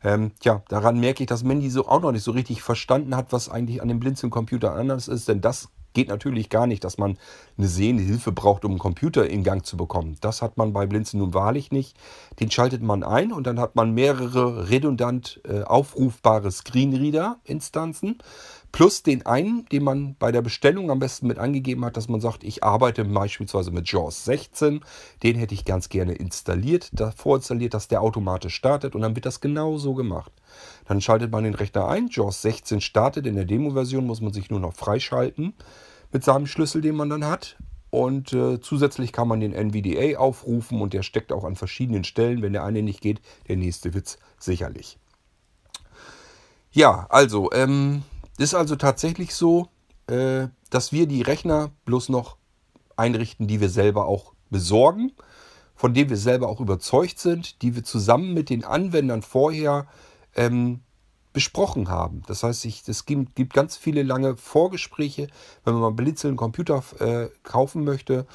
Ähm, 0.05 0.33
tja, 0.39 0.61
daran 0.67 0.99
merke 0.99 1.23
ich, 1.23 1.27
dass 1.27 1.43
Mandy 1.43 1.71
so 1.71 1.87
auch 1.87 1.99
noch 1.99 2.11
nicht 2.11 2.23
so 2.23 2.31
richtig 2.31 2.61
verstanden 2.61 3.15
hat, 3.15 3.33
was 3.33 3.49
eigentlich 3.49 3.81
an 3.81 3.87
dem 3.87 3.99
Blinzeln-Computer 3.99 4.75
anders 4.75 5.07
ist, 5.07 5.27
denn 5.27 5.41
das 5.41 5.69
geht 5.95 6.09
natürlich 6.09 6.49
gar 6.49 6.67
nicht, 6.67 6.83
dass 6.83 6.99
man 6.99 7.17
eine 7.57 7.67
sehende 7.67 8.03
braucht, 8.31 8.65
um 8.65 8.73
einen 8.73 8.79
Computer 8.79 9.27
in 9.27 9.43
Gang 9.43 9.65
zu 9.65 9.77
bekommen. 9.77 10.17
Das 10.21 10.43
hat 10.43 10.57
man 10.57 10.73
bei 10.73 10.85
Blinzen 10.85 11.19
nun 11.19 11.33
wahrlich 11.33 11.71
nicht. 11.71 11.97
Den 12.39 12.51
schaltet 12.51 12.83
man 12.83 13.01
ein 13.01 13.31
und 13.31 13.47
dann 13.47 13.59
hat 13.59 13.75
man 13.75 13.95
mehrere 13.95 14.69
redundant 14.69 15.41
äh, 15.45 15.63
aufrufbare 15.63 16.51
Screenreader-Instanzen. 16.51 18.19
Plus 18.75 19.03
den 19.03 19.25
einen, 19.25 19.65
den 19.71 19.85
man 19.85 20.17
bei 20.19 20.33
der 20.33 20.41
Bestellung 20.41 20.91
am 20.91 20.99
besten 20.99 21.27
mit 21.27 21.39
angegeben 21.39 21.85
hat, 21.85 21.95
dass 21.95 22.09
man 22.09 22.19
sagt, 22.19 22.43
ich 22.43 22.61
arbeite 22.61 23.05
beispielsweise 23.05 23.71
mit 23.71 23.89
JAWS 23.89 24.25
16. 24.25 24.81
Den 25.23 25.37
hätte 25.37 25.53
ich 25.53 25.63
ganz 25.63 25.87
gerne 25.87 26.11
installiert, 26.11 26.91
vorinstalliert, 27.15 27.73
dass 27.73 27.87
der 27.87 28.01
automatisch 28.01 28.53
startet 28.53 28.93
und 28.93 28.99
dann 28.99 29.15
wird 29.15 29.25
das 29.25 29.39
genau 29.39 29.77
so 29.77 29.93
gemacht. 29.93 30.33
Dann 30.89 30.99
schaltet 30.99 31.31
man 31.31 31.45
den 31.45 31.55
Rechner 31.55 31.87
ein, 31.87 32.09
JAWS 32.11 32.41
16 32.41 32.81
startet. 32.81 33.25
In 33.27 33.35
der 33.35 33.45
Demo-Version 33.45 34.05
muss 34.05 34.19
man 34.19 34.33
sich 34.33 34.49
nur 34.49 34.59
noch 34.59 34.73
freischalten 34.73 35.53
mit 36.11 36.25
seinem 36.25 36.45
Schlüssel, 36.45 36.81
den 36.81 36.97
man 36.97 37.09
dann 37.09 37.23
hat. 37.23 37.55
Und 37.91 38.33
äh, 38.33 38.59
zusätzlich 38.59 39.13
kann 39.13 39.29
man 39.29 39.39
den 39.39 39.53
NVDA 39.53 40.19
aufrufen 40.19 40.81
und 40.81 40.91
der 40.91 41.03
steckt 41.03 41.31
auch 41.31 41.45
an 41.45 41.55
verschiedenen 41.55 42.03
Stellen. 42.03 42.41
Wenn 42.41 42.51
der 42.51 42.65
eine 42.65 42.83
nicht 42.83 42.99
geht, 42.99 43.21
der 43.47 43.55
nächste 43.55 43.93
Witz 43.93 44.17
sicherlich. 44.37 44.97
Ja, 46.75 47.07
also, 47.09 47.53
ähm, 47.53 48.03
ist 48.37 48.53
also 48.53 48.75
tatsächlich 48.75 49.33
so, 49.33 49.69
äh, 50.07 50.47
dass 50.69 50.91
wir 50.91 51.07
die 51.07 51.21
Rechner 51.21 51.71
bloß 51.85 52.09
noch 52.09 52.37
einrichten, 52.95 53.47
die 53.47 53.61
wir 53.61 53.69
selber 53.69 54.05
auch 54.05 54.33
besorgen, 54.49 55.11
von 55.75 55.93
denen 55.93 56.09
wir 56.09 56.17
selber 56.17 56.47
auch 56.47 56.59
überzeugt 56.59 57.19
sind, 57.19 57.61
die 57.61 57.75
wir 57.75 57.83
zusammen 57.83 58.33
mit 58.33 58.49
den 58.49 58.63
Anwendern 58.63 59.21
vorher 59.21 59.87
ähm, 60.35 60.81
besprochen 61.33 61.89
haben. 61.89 62.23
Das 62.27 62.43
heißt, 62.43 62.65
es 62.65 63.05
gibt, 63.05 63.35
gibt, 63.35 63.53
ganz 63.53 63.75
viele 63.75 64.03
lange 64.03 64.37
Vorgespräche. 64.37 65.27
Wenn 65.65 65.73
man 65.73 65.81
mal 65.81 65.91
Blitzel 65.91 66.29
einen 66.29 66.37
Computer 66.37 66.81
äh, 66.99 67.27
kaufen 67.43 67.83
möchte, 67.83 68.25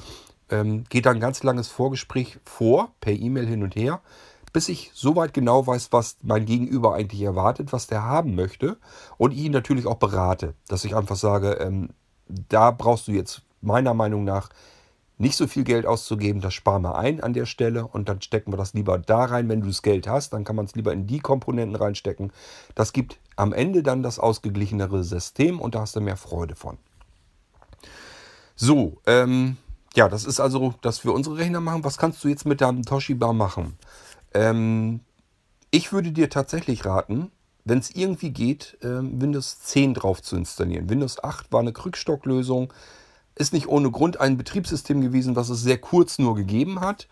ähm, 0.49 0.83
geht 0.89 1.07
da 1.07 1.11
ein 1.11 1.19
ganz 1.19 1.41
langes 1.41 1.67
Vorgespräch 1.67 2.37
vor, 2.45 2.93
per 3.01 3.13
E-Mail 3.13 3.47
hin 3.47 3.63
und 3.63 3.75
her 3.75 4.01
bis 4.53 4.69
ich 4.69 4.91
soweit 4.93 5.33
genau 5.33 5.65
weiß, 5.65 5.91
was 5.91 6.17
mein 6.21 6.45
Gegenüber 6.45 6.93
eigentlich 6.93 7.21
erwartet, 7.21 7.71
was 7.73 7.87
der 7.87 8.03
haben 8.03 8.35
möchte 8.35 8.77
und 9.17 9.31
ihn 9.33 9.51
natürlich 9.51 9.85
auch 9.85 9.95
berate, 9.95 10.53
dass 10.67 10.85
ich 10.85 10.95
einfach 10.95 11.15
sage, 11.15 11.53
ähm, 11.53 11.89
da 12.27 12.71
brauchst 12.71 13.07
du 13.07 13.11
jetzt 13.11 13.41
meiner 13.61 13.93
Meinung 13.93 14.23
nach 14.23 14.49
nicht 15.17 15.35
so 15.35 15.45
viel 15.45 15.63
Geld 15.63 15.85
auszugeben, 15.85 16.41
das 16.41 16.55
sparen 16.55 16.81
wir 16.81 16.95
ein 16.95 17.21
an 17.21 17.33
der 17.33 17.45
Stelle 17.45 17.85
und 17.85 18.09
dann 18.09 18.21
stecken 18.21 18.51
wir 18.51 18.57
das 18.57 18.73
lieber 18.73 18.97
da 18.97 19.25
rein, 19.25 19.47
wenn 19.49 19.61
du 19.61 19.67
das 19.67 19.83
Geld 19.83 20.07
hast, 20.07 20.33
dann 20.33 20.43
kann 20.43 20.55
man 20.55 20.65
es 20.65 20.75
lieber 20.75 20.91
in 20.91 21.05
die 21.05 21.19
Komponenten 21.19 21.75
reinstecken. 21.75 22.31
Das 22.73 22.91
gibt 22.91 23.19
am 23.35 23.53
Ende 23.53 23.83
dann 23.83 24.01
das 24.01 24.17
ausgeglichenere 24.17 25.03
System 25.03 25.61
und 25.61 25.75
da 25.75 25.81
hast 25.81 25.95
du 25.95 26.01
mehr 26.01 26.17
Freude 26.17 26.55
von. 26.55 26.79
So, 28.55 28.97
ähm, 29.05 29.57
ja, 29.95 30.09
das 30.09 30.25
ist 30.25 30.39
also, 30.39 30.73
dass 30.81 31.03
wir 31.03 31.13
unsere 31.13 31.37
Rechner 31.37 31.59
machen. 31.59 31.83
Was 31.83 31.97
kannst 31.97 32.23
du 32.23 32.27
jetzt 32.27 32.45
mit 32.45 32.61
deinem 32.61 32.83
Toshiba 32.83 33.31
machen? 33.31 33.77
Ähm, 34.33 35.01
ich 35.71 35.93
würde 35.93 36.11
dir 36.11 36.29
tatsächlich 36.29 36.85
raten, 36.85 37.31
wenn 37.63 37.79
es 37.79 37.91
irgendwie 37.91 38.31
geht, 38.31 38.77
ähm, 38.81 39.21
Windows 39.21 39.59
10 39.61 39.93
drauf 39.93 40.21
zu 40.21 40.35
installieren. 40.35 40.89
Windows 40.89 41.23
8 41.23 41.51
war 41.51 41.59
eine 41.59 41.73
Krückstocklösung, 41.73 42.73
ist 43.35 43.53
nicht 43.53 43.67
ohne 43.67 43.91
Grund 43.91 44.19
ein 44.19 44.37
Betriebssystem 44.37 45.01
gewesen, 45.01 45.35
was 45.35 45.49
es 45.49 45.61
sehr 45.61 45.77
kurz 45.77 46.19
nur 46.19 46.35
gegeben 46.35 46.81
hat. 46.81 47.07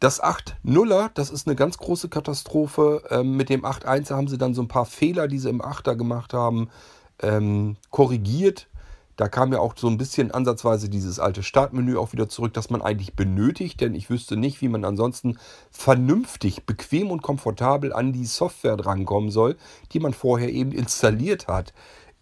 Das 0.00 0.22
8.0er, 0.22 1.10
das 1.14 1.30
ist 1.30 1.46
eine 1.46 1.56
ganz 1.56 1.78
große 1.78 2.08
Katastrophe. 2.08 3.02
Ähm, 3.10 3.36
mit 3.36 3.48
dem 3.48 3.64
8.1er 3.64 4.14
haben 4.14 4.28
sie 4.28 4.38
dann 4.38 4.54
so 4.54 4.62
ein 4.62 4.68
paar 4.68 4.86
Fehler, 4.86 5.26
die 5.26 5.38
sie 5.38 5.48
im 5.48 5.60
8er 5.62 5.96
gemacht 5.96 6.34
haben, 6.34 6.70
ähm, 7.20 7.76
korrigiert. 7.90 8.68
Da 9.18 9.28
kam 9.28 9.52
ja 9.52 9.58
auch 9.58 9.74
so 9.76 9.88
ein 9.88 9.98
bisschen 9.98 10.30
ansatzweise 10.30 10.88
dieses 10.88 11.18
alte 11.18 11.42
Startmenü 11.42 11.98
auch 11.98 12.12
wieder 12.12 12.28
zurück, 12.28 12.54
das 12.54 12.70
man 12.70 12.82
eigentlich 12.82 13.16
benötigt, 13.16 13.80
denn 13.80 13.96
ich 13.96 14.10
wüsste 14.10 14.36
nicht, 14.36 14.60
wie 14.60 14.68
man 14.68 14.84
ansonsten 14.84 15.38
vernünftig, 15.72 16.66
bequem 16.66 17.10
und 17.10 17.20
komfortabel 17.20 17.92
an 17.92 18.12
die 18.12 18.26
Software 18.26 18.76
drankommen 18.76 19.32
soll, 19.32 19.56
die 19.90 19.98
man 19.98 20.14
vorher 20.14 20.52
eben 20.52 20.70
installiert 20.70 21.48
hat. 21.48 21.74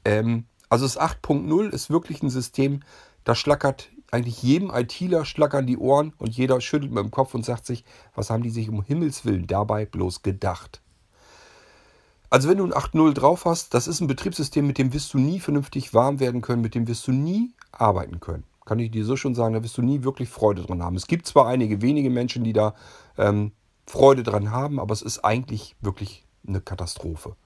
Ähm, 0.07 0.47
also 0.71 0.87
das 0.87 0.99
8.0 0.99 1.69
ist 1.69 1.91
wirklich 1.91 2.23
ein 2.23 2.31
System, 2.31 2.81
das 3.25 3.39
schlackert 3.39 3.91
eigentlich 4.11 4.43
jedem 4.43 4.71
ITler 4.71 5.27
schlackern 5.27 5.67
die 5.67 5.77
Ohren 5.77 6.15
und 6.17 6.35
jeder 6.35 6.63
schüttelt 6.63 6.93
mit 6.93 7.05
dem 7.05 7.11
Kopf 7.11 7.35
und 7.35 7.45
sagt 7.45 7.67
sich, 7.67 7.85
was 8.15 8.31
haben 8.31 8.43
die 8.43 8.51
sich 8.51 8.71
um 8.71 8.83
Himmels 8.83 9.27
Willen 9.27 9.47
dabei 9.47 9.85
bloß 9.85 10.23
gedacht? 10.23 10.81
Also 12.37 12.51
wenn 12.51 12.59
du 12.59 12.65
ein 12.65 12.75
8.0 12.75 13.15
drauf 13.15 13.47
hast, 13.47 13.73
das 13.73 13.89
ist 13.89 14.03
ein 14.03 14.09
Betriebssystem, 14.09 14.67
mit 14.67 14.77
dem 14.77 14.93
wirst 14.93 15.15
du 15.15 15.19
nie 15.19 15.41
vernünftig 15.41 15.95
warm 15.95 16.21
werden 16.21 16.43
können, 16.43 16.61
mit 16.61 16.75
dem 16.75 16.87
wirst 16.87 17.07
du 17.07 17.13
nie 17.13 17.55
arbeiten 17.73 18.21
können. 18.21 18.45
Kann 18.67 18.79
ich 18.79 18.91
dir 18.91 19.07
so 19.07 19.17
schon 19.17 19.35
sagen, 19.35 19.55
da 19.55 19.63
wirst 19.63 19.79
du 19.79 19.81
nie 19.81 20.05
wirklich 20.05 20.29
Freude 20.29 20.61
dran 20.61 20.83
haben. 20.83 20.97
Es 20.97 21.07
gibt 21.07 21.27
zwar 21.27 21.47
einige 21.47 21.81
wenige 21.81 22.11
Menschen, 22.11 22.45
die 22.45 22.53
da 22.53 22.75
ähm, 23.17 23.53
Freude 23.87 24.23
dran 24.23 24.51
haben, 24.51 24.79
aber 24.79 24.93
es 24.93 25.01
ist 25.01 25.25
eigentlich 25.25 25.77
wirklich 25.81 26.27
eine 26.47 26.61
Katastrophe. 26.61 27.37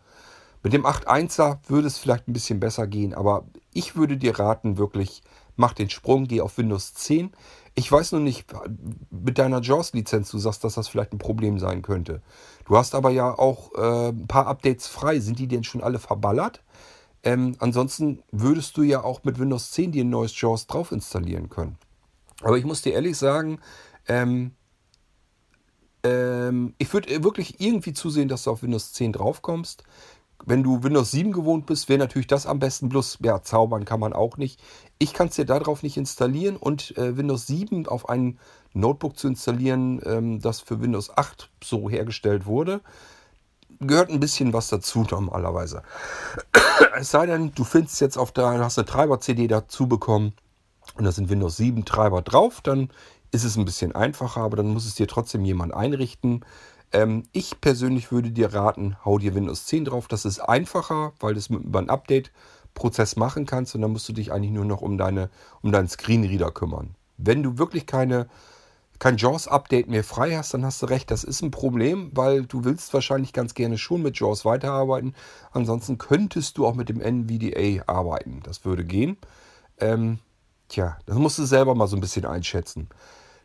Mit 0.64 0.72
dem 0.72 0.84
8.1er 0.84 1.58
würde 1.68 1.86
es 1.86 1.98
vielleicht 1.98 2.26
ein 2.26 2.32
bisschen 2.32 2.58
besser 2.58 2.88
gehen, 2.88 3.14
aber 3.14 3.44
ich 3.72 3.94
würde 3.94 4.16
dir 4.16 4.40
raten, 4.40 4.76
wirklich, 4.76 5.22
mach 5.54 5.72
den 5.72 5.88
Sprung, 5.88 6.24
geh 6.24 6.40
auf 6.40 6.58
Windows 6.58 6.94
10. 6.94 7.30
Ich 7.74 7.90
weiß 7.90 8.12
nur 8.12 8.20
nicht, 8.20 8.46
mit 9.10 9.38
deiner 9.38 9.62
JAWS-Lizenz, 9.62 10.30
du 10.30 10.38
sagst, 10.38 10.64
dass 10.64 10.74
das 10.74 10.88
vielleicht 10.88 11.12
ein 11.12 11.18
Problem 11.18 11.58
sein 11.58 11.82
könnte. 11.82 12.20
Du 12.66 12.76
hast 12.76 12.94
aber 12.94 13.10
ja 13.10 13.36
auch 13.38 13.72
äh, 13.74 14.08
ein 14.08 14.26
paar 14.26 14.46
Updates 14.46 14.86
frei. 14.86 15.20
Sind 15.20 15.38
die 15.38 15.46
denn 15.46 15.64
schon 15.64 15.82
alle 15.82 15.98
verballert? 15.98 16.62
Ähm, 17.22 17.54
ansonsten 17.58 18.22
würdest 18.32 18.76
du 18.76 18.82
ja 18.82 19.04
auch 19.04 19.24
mit 19.24 19.38
Windows 19.38 19.70
10 19.72 19.92
dir 19.92 20.04
ein 20.04 20.10
neues 20.10 20.38
JAWS 20.38 20.66
drauf 20.66 20.92
installieren 20.92 21.48
können. 21.48 21.78
Aber 22.42 22.56
ich 22.56 22.64
muss 22.64 22.82
dir 22.82 22.94
ehrlich 22.94 23.16
sagen, 23.16 23.60
ähm, 24.08 24.52
ähm, 26.02 26.74
ich 26.78 26.92
würde 26.92 27.22
wirklich 27.22 27.60
irgendwie 27.60 27.92
zusehen, 27.92 28.28
dass 28.28 28.44
du 28.44 28.50
auf 28.50 28.62
Windows 28.62 28.92
10 28.92 29.12
draufkommst. 29.12 29.84
Wenn 30.46 30.62
du 30.62 30.82
Windows 30.82 31.10
7 31.10 31.32
gewohnt 31.32 31.66
bist, 31.66 31.88
wäre 31.88 31.98
natürlich 31.98 32.26
das 32.26 32.46
am 32.46 32.58
besten. 32.58 32.88
Bloß, 32.88 33.18
ja, 33.22 33.42
zaubern 33.42 33.84
kann 33.84 34.00
man 34.00 34.12
auch 34.12 34.36
nicht. 34.36 34.60
Ich 34.98 35.12
kann 35.12 35.28
es 35.28 35.36
dir 35.36 35.44
darauf 35.44 35.82
nicht 35.82 35.96
installieren 35.96 36.56
und 36.56 36.96
äh, 36.96 37.16
Windows 37.16 37.46
7 37.46 37.86
auf 37.86 38.08
ein 38.08 38.38
Notebook 38.72 39.18
zu 39.18 39.28
installieren, 39.28 40.00
ähm, 40.04 40.40
das 40.40 40.60
für 40.60 40.80
Windows 40.80 41.16
8 41.16 41.50
so 41.62 41.90
hergestellt 41.90 42.46
wurde, 42.46 42.80
gehört 43.80 44.10
ein 44.10 44.20
bisschen 44.20 44.52
was 44.52 44.68
dazu 44.68 45.06
normalerweise. 45.10 45.82
es 46.98 47.10
sei 47.10 47.26
denn, 47.26 47.52
du 47.54 47.64
findest 47.64 48.00
jetzt 48.00 48.16
auf 48.16 48.32
der, 48.32 48.58
hast 48.60 48.78
eine 48.78 48.86
Treiber-CD 48.86 49.48
dazu 49.48 49.88
bekommen 49.88 50.32
und 50.96 51.04
da 51.04 51.12
sind 51.12 51.28
Windows 51.28 51.56
7 51.56 51.84
Treiber 51.84 52.22
drauf, 52.22 52.60
dann 52.62 52.90
ist 53.32 53.44
es 53.44 53.56
ein 53.56 53.64
bisschen 53.64 53.94
einfacher, 53.94 54.40
aber 54.40 54.56
dann 54.56 54.68
muss 54.68 54.86
es 54.86 54.94
dir 54.94 55.06
trotzdem 55.06 55.44
jemand 55.44 55.72
einrichten. 55.72 56.44
Ähm, 56.92 57.24
ich 57.32 57.60
persönlich 57.60 58.10
würde 58.10 58.30
dir 58.30 58.52
raten, 58.52 58.96
hau 59.04 59.18
dir 59.18 59.34
Windows 59.34 59.66
10 59.66 59.86
drauf. 59.86 60.08
Das 60.08 60.24
ist 60.24 60.40
einfacher, 60.40 61.12
weil 61.20 61.34
du 61.34 61.38
es 61.38 61.48
über 61.48 61.78
einen 61.78 61.90
Update-Prozess 61.90 63.16
machen 63.16 63.46
kannst 63.46 63.74
und 63.74 63.82
dann 63.82 63.92
musst 63.92 64.08
du 64.08 64.12
dich 64.12 64.32
eigentlich 64.32 64.50
nur 64.50 64.64
noch 64.64 64.82
um, 64.82 64.98
deine, 64.98 65.30
um 65.62 65.72
deinen 65.72 65.88
Screenreader 65.88 66.50
kümmern. 66.50 66.94
Wenn 67.16 67.42
du 67.42 67.58
wirklich 67.58 67.86
keine, 67.86 68.28
kein 68.98 69.16
JAWS-Update 69.16 69.88
mehr 69.88 70.04
frei 70.04 70.36
hast, 70.36 70.52
dann 70.54 70.64
hast 70.64 70.82
du 70.82 70.86
recht, 70.86 71.10
das 71.10 71.22
ist 71.22 71.42
ein 71.42 71.50
Problem, 71.50 72.10
weil 72.14 72.44
du 72.44 72.64
willst 72.64 72.92
wahrscheinlich 72.92 73.32
ganz 73.32 73.54
gerne 73.54 73.78
schon 73.78 74.02
mit 74.02 74.18
JAWS 74.18 74.44
weiterarbeiten. 74.44 75.14
Ansonsten 75.52 75.98
könntest 75.98 76.58
du 76.58 76.66
auch 76.66 76.74
mit 76.74 76.88
dem 76.88 77.00
NVDA 77.00 77.84
arbeiten. 77.86 78.40
Das 78.42 78.64
würde 78.64 78.84
gehen. 78.84 79.16
Ähm, 79.78 80.18
tja, 80.68 80.98
das 81.06 81.16
musst 81.16 81.38
du 81.38 81.44
selber 81.44 81.74
mal 81.74 81.86
so 81.86 81.96
ein 81.96 82.00
bisschen 82.00 82.26
einschätzen. 82.26 82.88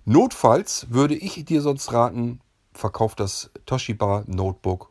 Notfalls 0.06 0.88
würde 0.92 1.16
ich 1.16 1.44
dir 1.46 1.62
sonst 1.62 1.92
raten, 1.92 2.40
verkauf 2.78 3.16
das 3.16 3.52
Toshiba 3.66 4.24
Notebook 4.28 4.90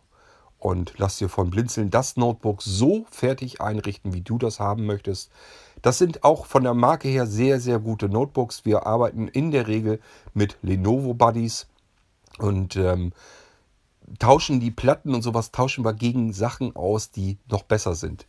und 0.58 0.94
lass 0.96 1.18
dir 1.18 1.28
von 1.28 1.50
Blinzeln 1.50 1.90
das 1.90 2.16
Notebook 2.16 2.62
so 2.62 3.04
fertig 3.10 3.60
einrichten, 3.60 4.14
wie 4.14 4.22
du 4.22 4.38
das 4.38 4.60
haben 4.60 4.86
möchtest. 4.86 5.30
Das 5.82 5.98
sind 5.98 6.24
auch 6.24 6.46
von 6.46 6.62
der 6.62 6.72
Marke 6.72 7.08
her 7.08 7.26
sehr, 7.26 7.60
sehr 7.60 7.78
gute 7.78 8.08
Notebooks. 8.08 8.64
Wir 8.64 8.86
arbeiten 8.86 9.28
in 9.28 9.50
der 9.50 9.68
Regel 9.68 10.00
mit 10.32 10.56
Lenovo 10.62 11.12
Buddies 11.12 11.66
und 12.38 12.76
ähm, 12.76 13.12
tauschen 14.18 14.60
die 14.60 14.70
Platten 14.70 15.14
und 15.14 15.20
sowas 15.20 15.52
tauschen 15.52 15.84
wir 15.84 15.92
gegen 15.92 16.32
Sachen 16.32 16.74
aus, 16.74 17.10
die 17.10 17.36
noch 17.50 17.64
besser 17.64 17.94
sind. 17.94 18.26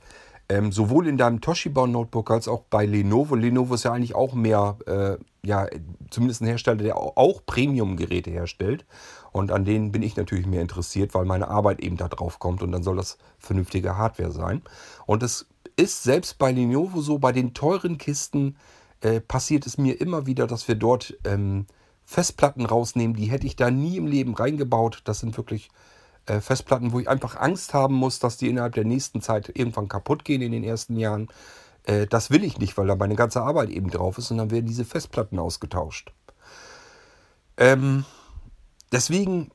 Ähm, 0.48 0.72
sowohl 0.72 1.08
in 1.08 1.18
deinem 1.18 1.42
Toshiba 1.42 1.88
Notebook 1.88 2.30
als 2.30 2.48
auch 2.48 2.62
bei 2.70 2.86
Lenovo. 2.86 3.36
Lenovo 3.36 3.74
ist 3.74 3.84
ja 3.84 3.94
eigentlich 3.94 4.14
auch 4.14 4.34
mehr, 4.34 4.78
äh, 4.86 5.18
ja, 5.48 5.68
zumindest 6.12 6.42
ein 6.42 6.48
Hersteller, 6.48 6.78
der 6.78 6.98
auch 6.98 7.46
Premium-Geräte 7.46 8.30
herstellt. 8.30 8.86
Und 9.32 9.52
an 9.52 9.66
denen 9.66 9.92
bin 9.92 10.04
ich 10.04 10.16
natürlich 10.16 10.46
mehr 10.46 10.62
interessiert, 10.62 11.14
weil 11.14 11.26
meine 11.26 11.48
Arbeit 11.48 11.82
eben 11.82 11.98
da 11.98 12.08
drauf 12.08 12.40
kommt 12.40 12.62
und 12.62 12.72
dann 12.72 12.84
soll 12.84 12.96
das 12.96 13.18
vernünftige 13.40 13.98
Hardware 13.98 14.32
sein. 14.32 14.62
Und 15.08 15.24
es 15.24 15.48
ist 15.76 16.04
selbst 16.04 16.38
bei 16.38 16.52
Lenovo 16.52 17.02
so, 17.02 17.18
bei 17.18 17.32
den 17.32 17.54
teuren 17.54 17.98
Kisten 17.98 18.56
äh, 19.02 19.20
passiert 19.20 19.66
es 19.66 19.78
mir 19.78 20.00
immer 20.00 20.26
wieder, 20.26 20.48
dass 20.48 20.68
wir 20.68 20.76
dort 20.76 21.18
ähm, 21.26 21.66
Festplatten 22.06 22.66
rausnehmen. 22.66 23.16
Die 23.16 23.26
hätte 23.26 23.48
ich 23.48 23.56
da 23.56 23.72
nie 23.72 23.98
im 23.98 24.08
Leben 24.08 24.36
reingebaut. 24.36 25.02
Das 25.06 25.20
sind 25.20 25.36
wirklich 25.38 25.70
äh, 26.26 26.42
Festplatten, 26.42 26.92
wo 26.92 27.00
ich 27.00 27.10
einfach 27.10 27.36
Angst 27.36 27.74
haben 27.74 27.96
muss, 27.96 28.20
dass 28.20 28.38
die 28.38 28.50
innerhalb 28.50 28.74
der 28.74 28.86
nächsten 28.86 29.22
Zeit 29.22 29.52
irgendwann 29.54 29.88
kaputt 29.88 30.26
gehen 30.26 30.42
in 30.42 30.52
den 30.52 30.64
ersten 30.64 30.98
Jahren. 30.98 31.28
Äh, 31.84 32.08
das 32.08 32.32
will 32.32 32.44
ich 32.44 32.58
nicht, 32.58 32.78
weil 32.78 32.88
da 32.88 32.96
meine 32.96 33.16
ganze 33.16 33.42
Arbeit 33.42 33.70
eben 33.70 33.90
drauf 33.90 34.18
ist 34.18 34.32
und 34.32 34.38
dann 34.38 34.52
werden 34.52 34.66
diese 34.66 34.86
Festplatten 34.86 35.40
ausgetauscht. 35.40 36.12
Ähm, 37.58 38.06
deswegen 38.92 39.52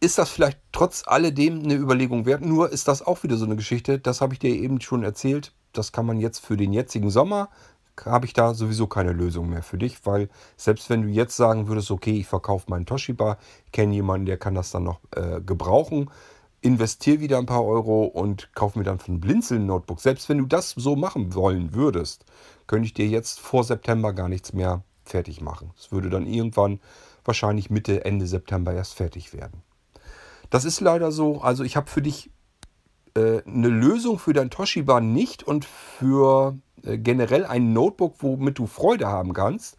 ist 0.00 0.18
das 0.18 0.30
vielleicht 0.30 0.58
trotz 0.72 1.02
alledem 1.06 1.62
eine 1.62 1.74
Überlegung 1.74 2.26
wert. 2.26 2.42
Nur 2.42 2.70
ist 2.70 2.88
das 2.88 3.02
auch 3.02 3.22
wieder 3.22 3.36
so 3.36 3.46
eine 3.46 3.56
Geschichte, 3.56 3.98
das 3.98 4.20
habe 4.20 4.34
ich 4.34 4.38
dir 4.38 4.54
eben 4.54 4.80
schon 4.80 5.02
erzählt. 5.02 5.52
Das 5.72 5.90
kann 5.90 6.06
man 6.06 6.20
jetzt 6.20 6.44
für 6.44 6.56
den 6.56 6.72
jetzigen 6.72 7.10
Sommer 7.10 7.48
habe 8.04 8.26
ich 8.26 8.32
da 8.32 8.54
sowieso 8.54 8.86
keine 8.86 9.12
Lösung 9.12 9.48
mehr 9.48 9.62
für 9.62 9.78
dich, 9.78 10.04
weil 10.04 10.28
selbst 10.56 10.90
wenn 10.90 11.02
du 11.02 11.08
jetzt 11.08 11.36
sagen 11.36 11.68
würdest, 11.68 11.90
okay, 11.90 12.18
ich 12.18 12.26
verkaufe 12.26 12.66
meinen 12.68 12.86
Toshiba, 12.86 13.38
kenne 13.72 13.94
jemanden, 13.94 14.26
der 14.26 14.36
kann 14.36 14.54
das 14.54 14.70
dann 14.70 14.84
noch 14.84 15.00
äh, 15.12 15.40
gebrauchen, 15.40 16.10
investiere 16.60 17.20
wieder 17.20 17.38
ein 17.38 17.46
paar 17.46 17.64
Euro 17.64 18.04
und 18.04 18.54
kaufe 18.54 18.78
mir 18.78 18.84
dann 18.84 18.98
von 18.98 19.20
Blinzeln 19.20 19.66
Notebook. 19.66 20.00
Selbst 20.00 20.28
wenn 20.28 20.38
du 20.38 20.46
das 20.46 20.70
so 20.70 20.96
machen 20.96 21.34
wollen 21.34 21.74
würdest, 21.74 22.24
könnte 22.66 22.86
ich 22.86 22.94
dir 22.94 23.06
jetzt 23.06 23.38
vor 23.38 23.64
September 23.64 24.12
gar 24.12 24.28
nichts 24.28 24.52
mehr 24.52 24.82
fertig 25.04 25.40
machen. 25.40 25.72
Es 25.78 25.92
würde 25.92 26.08
dann 26.08 26.26
irgendwann 26.26 26.80
wahrscheinlich 27.24 27.70
Mitte, 27.70 28.04
Ende 28.04 28.26
September 28.26 28.72
erst 28.72 28.94
fertig 28.94 29.32
werden. 29.32 29.62
Das 30.50 30.64
ist 30.64 30.80
leider 30.80 31.12
so. 31.12 31.40
Also 31.40 31.64
ich 31.64 31.76
habe 31.76 31.90
für 31.90 32.02
dich 32.02 32.30
äh, 33.14 33.42
eine 33.46 33.68
Lösung 33.68 34.18
für 34.18 34.32
dein 34.32 34.50
Toshiba 34.50 35.00
nicht 35.00 35.42
und 35.42 35.64
für 35.64 36.56
äh, 36.84 36.98
generell 36.98 37.44
ein 37.44 37.72
Notebook, 37.72 38.16
womit 38.20 38.58
du 38.58 38.66
Freude 38.66 39.06
haben 39.06 39.32
kannst. 39.32 39.76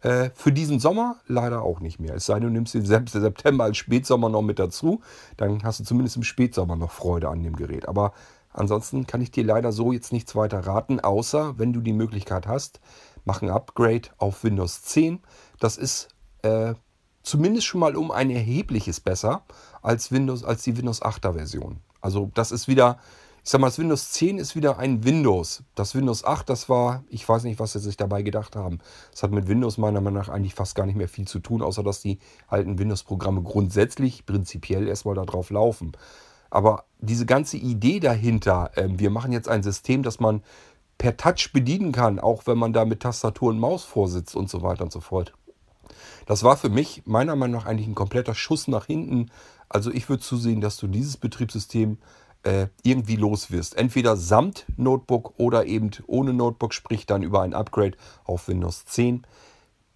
Äh, 0.00 0.30
für 0.34 0.52
diesen 0.52 0.78
Sommer 0.78 1.16
leider 1.26 1.62
auch 1.62 1.80
nicht 1.80 1.98
mehr. 1.98 2.14
Es 2.14 2.26
sei 2.26 2.34
denn, 2.34 2.44
du 2.44 2.50
nimmst 2.50 2.74
den 2.74 2.86
September 2.86 3.64
als 3.64 3.78
Spätsommer 3.78 4.28
noch 4.28 4.42
mit 4.42 4.58
dazu. 4.58 5.00
Dann 5.36 5.62
hast 5.64 5.80
du 5.80 5.84
zumindest 5.84 6.16
im 6.16 6.22
Spätsommer 6.22 6.76
noch 6.76 6.92
Freude 6.92 7.28
an 7.28 7.42
dem 7.42 7.56
Gerät. 7.56 7.88
Aber 7.88 8.12
ansonsten 8.52 9.06
kann 9.06 9.20
ich 9.20 9.32
dir 9.32 9.44
leider 9.44 9.72
so 9.72 9.92
jetzt 9.92 10.12
nichts 10.12 10.36
weiter 10.36 10.60
raten, 10.60 11.00
außer 11.00 11.58
wenn 11.58 11.72
du 11.72 11.80
die 11.80 11.92
Möglichkeit 11.92 12.46
hast, 12.46 12.80
mach 13.24 13.42
ein 13.42 13.50
Upgrade 13.50 14.08
auf 14.18 14.44
Windows 14.44 14.82
10. 14.82 15.20
Das 15.58 15.76
ist 15.76 16.08
äh, 16.42 16.74
zumindest 17.24 17.66
schon 17.66 17.80
mal 17.80 17.96
um 17.96 18.12
ein 18.12 18.30
erhebliches 18.30 19.00
besser 19.00 19.42
als, 19.82 20.12
Windows, 20.12 20.44
als 20.44 20.62
die 20.62 20.76
Windows 20.76 21.02
8er 21.02 21.32
Version. 21.32 21.80
Also 22.00 22.30
das 22.34 22.52
ist 22.52 22.68
wieder 22.68 22.98
ich 23.48 23.50
sag 23.50 23.62
mal, 23.62 23.68
das 23.68 23.78
Windows 23.78 24.10
10 24.10 24.36
ist 24.36 24.56
wieder 24.56 24.78
ein 24.78 25.04
Windows. 25.04 25.62
Das 25.74 25.94
Windows 25.94 26.22
8, 26.22 26.50
das 26.50 26.68
war, 26.68 27.04
ich 27.08 27.26
weiß 27.26 27.44
nicht, 27.44 27.58
was 27.58 27.72
sie 27.72 27.78
sich 27.78 27.96
dabei 27.96 28.20
gedacht 28.20 28.56
haben. 28.56 28.78
Das 29.10 29.22
hat 29.22 29.30
mit 29.30 29.48
Windows 29.48 29.78
meiner 29.78 30.02
Meinung 30.02 30.20
nach 30.20 30.28
eigentlich 30.28 30.54
fast 30.54 30.74
gar 30.74 30.84
nicht 30.84 30.96
mehr 30.96 31.08
viel 31.08 31.26
zu 31.26 31.38
tun, 31.38 31.62
außer 31.62 31.82
dass 31.82 32.02
die 32.02 32.18
alten 32.48 32.78
Windows-Programme 32.78 33.42
grundsätzlich, 33.42 34.26
prinzipiell 34.26 34.86
erstmal 34.86 35.14
darauf 35.14 35.48
laufen. 35.48 35.92
Aber 36.50 36.84
diese 36.98 37.24
ganze 37.24 37.56
Idee 37.56 38.00
dahinter, 38.00 38.70
äh, 38.74 38.86
wir 38.90 39.08
machen 39.08 39.32
jetzt 39.32 39.48
ein 39.48 39.62
System, 39.62 40.02
das 40.02 40.20
man 40.20 40.42
per 40.98 41.16
Touch 41.16 41.50
bedienen 41.50 41.90
kann, 41.90 42.18
auch 42.18 42.46
wenn 42.46 42.58
man 42.58 42.74
da 42.74 42.84
mit 42.84 43.00
Tastatur 43.00 43.48
und 43.48 43.58
Maus 43.58 43.82
vorsitzt 43.82 44.36
und 44.36 44.50
so 44.50 44.60
weiter 44.60 44.84
und 44.84 44.92
so 44.92 45.00
fort. 45.00 45.32
Das 46.28 46.42
war 46.42 46.58
für 46.58 46.68
mich 46.68 47.04
meiner 47.06 47.36
Meinung 47.36 47.62
nach 47.62 47.66
eigentlich 47.66 47.88
ein 47.88 47.94
kompletter 47.94 48.34
Schuss 48.34 48.68
nach 48.68 48.84
hinten. 48.84 49.30
Also 49.70 49.90
ich 49.90 50.10
würde 50.10 50.22
zusehen, 50.22 50.60
dass 50.60 50.76
du 50.76 50.86
dieses 50.86 51.16
Betriebssystem 51.16 51.96
äh, 52.42 52.66
irgendwie 52.82 53.16
los 53.16 53.50
wirst. 53.50 53.78
Entweder 53.78 54.14
samt 54.18 54.66
Notebook 54.76 55.32
oder 55.38 55.64
eben 55.64 55.90
ohne 56.06 56.34
Notebook, 56.34 56.74
sprich 56.74 57.06
dann 57.06 57.22
über 57.22 57.40
ein 57.40 57.54
Upgrade 57.54 57.96
auf 58.24 58.46
Windows 58.46 58.84
10. 58.84 59.26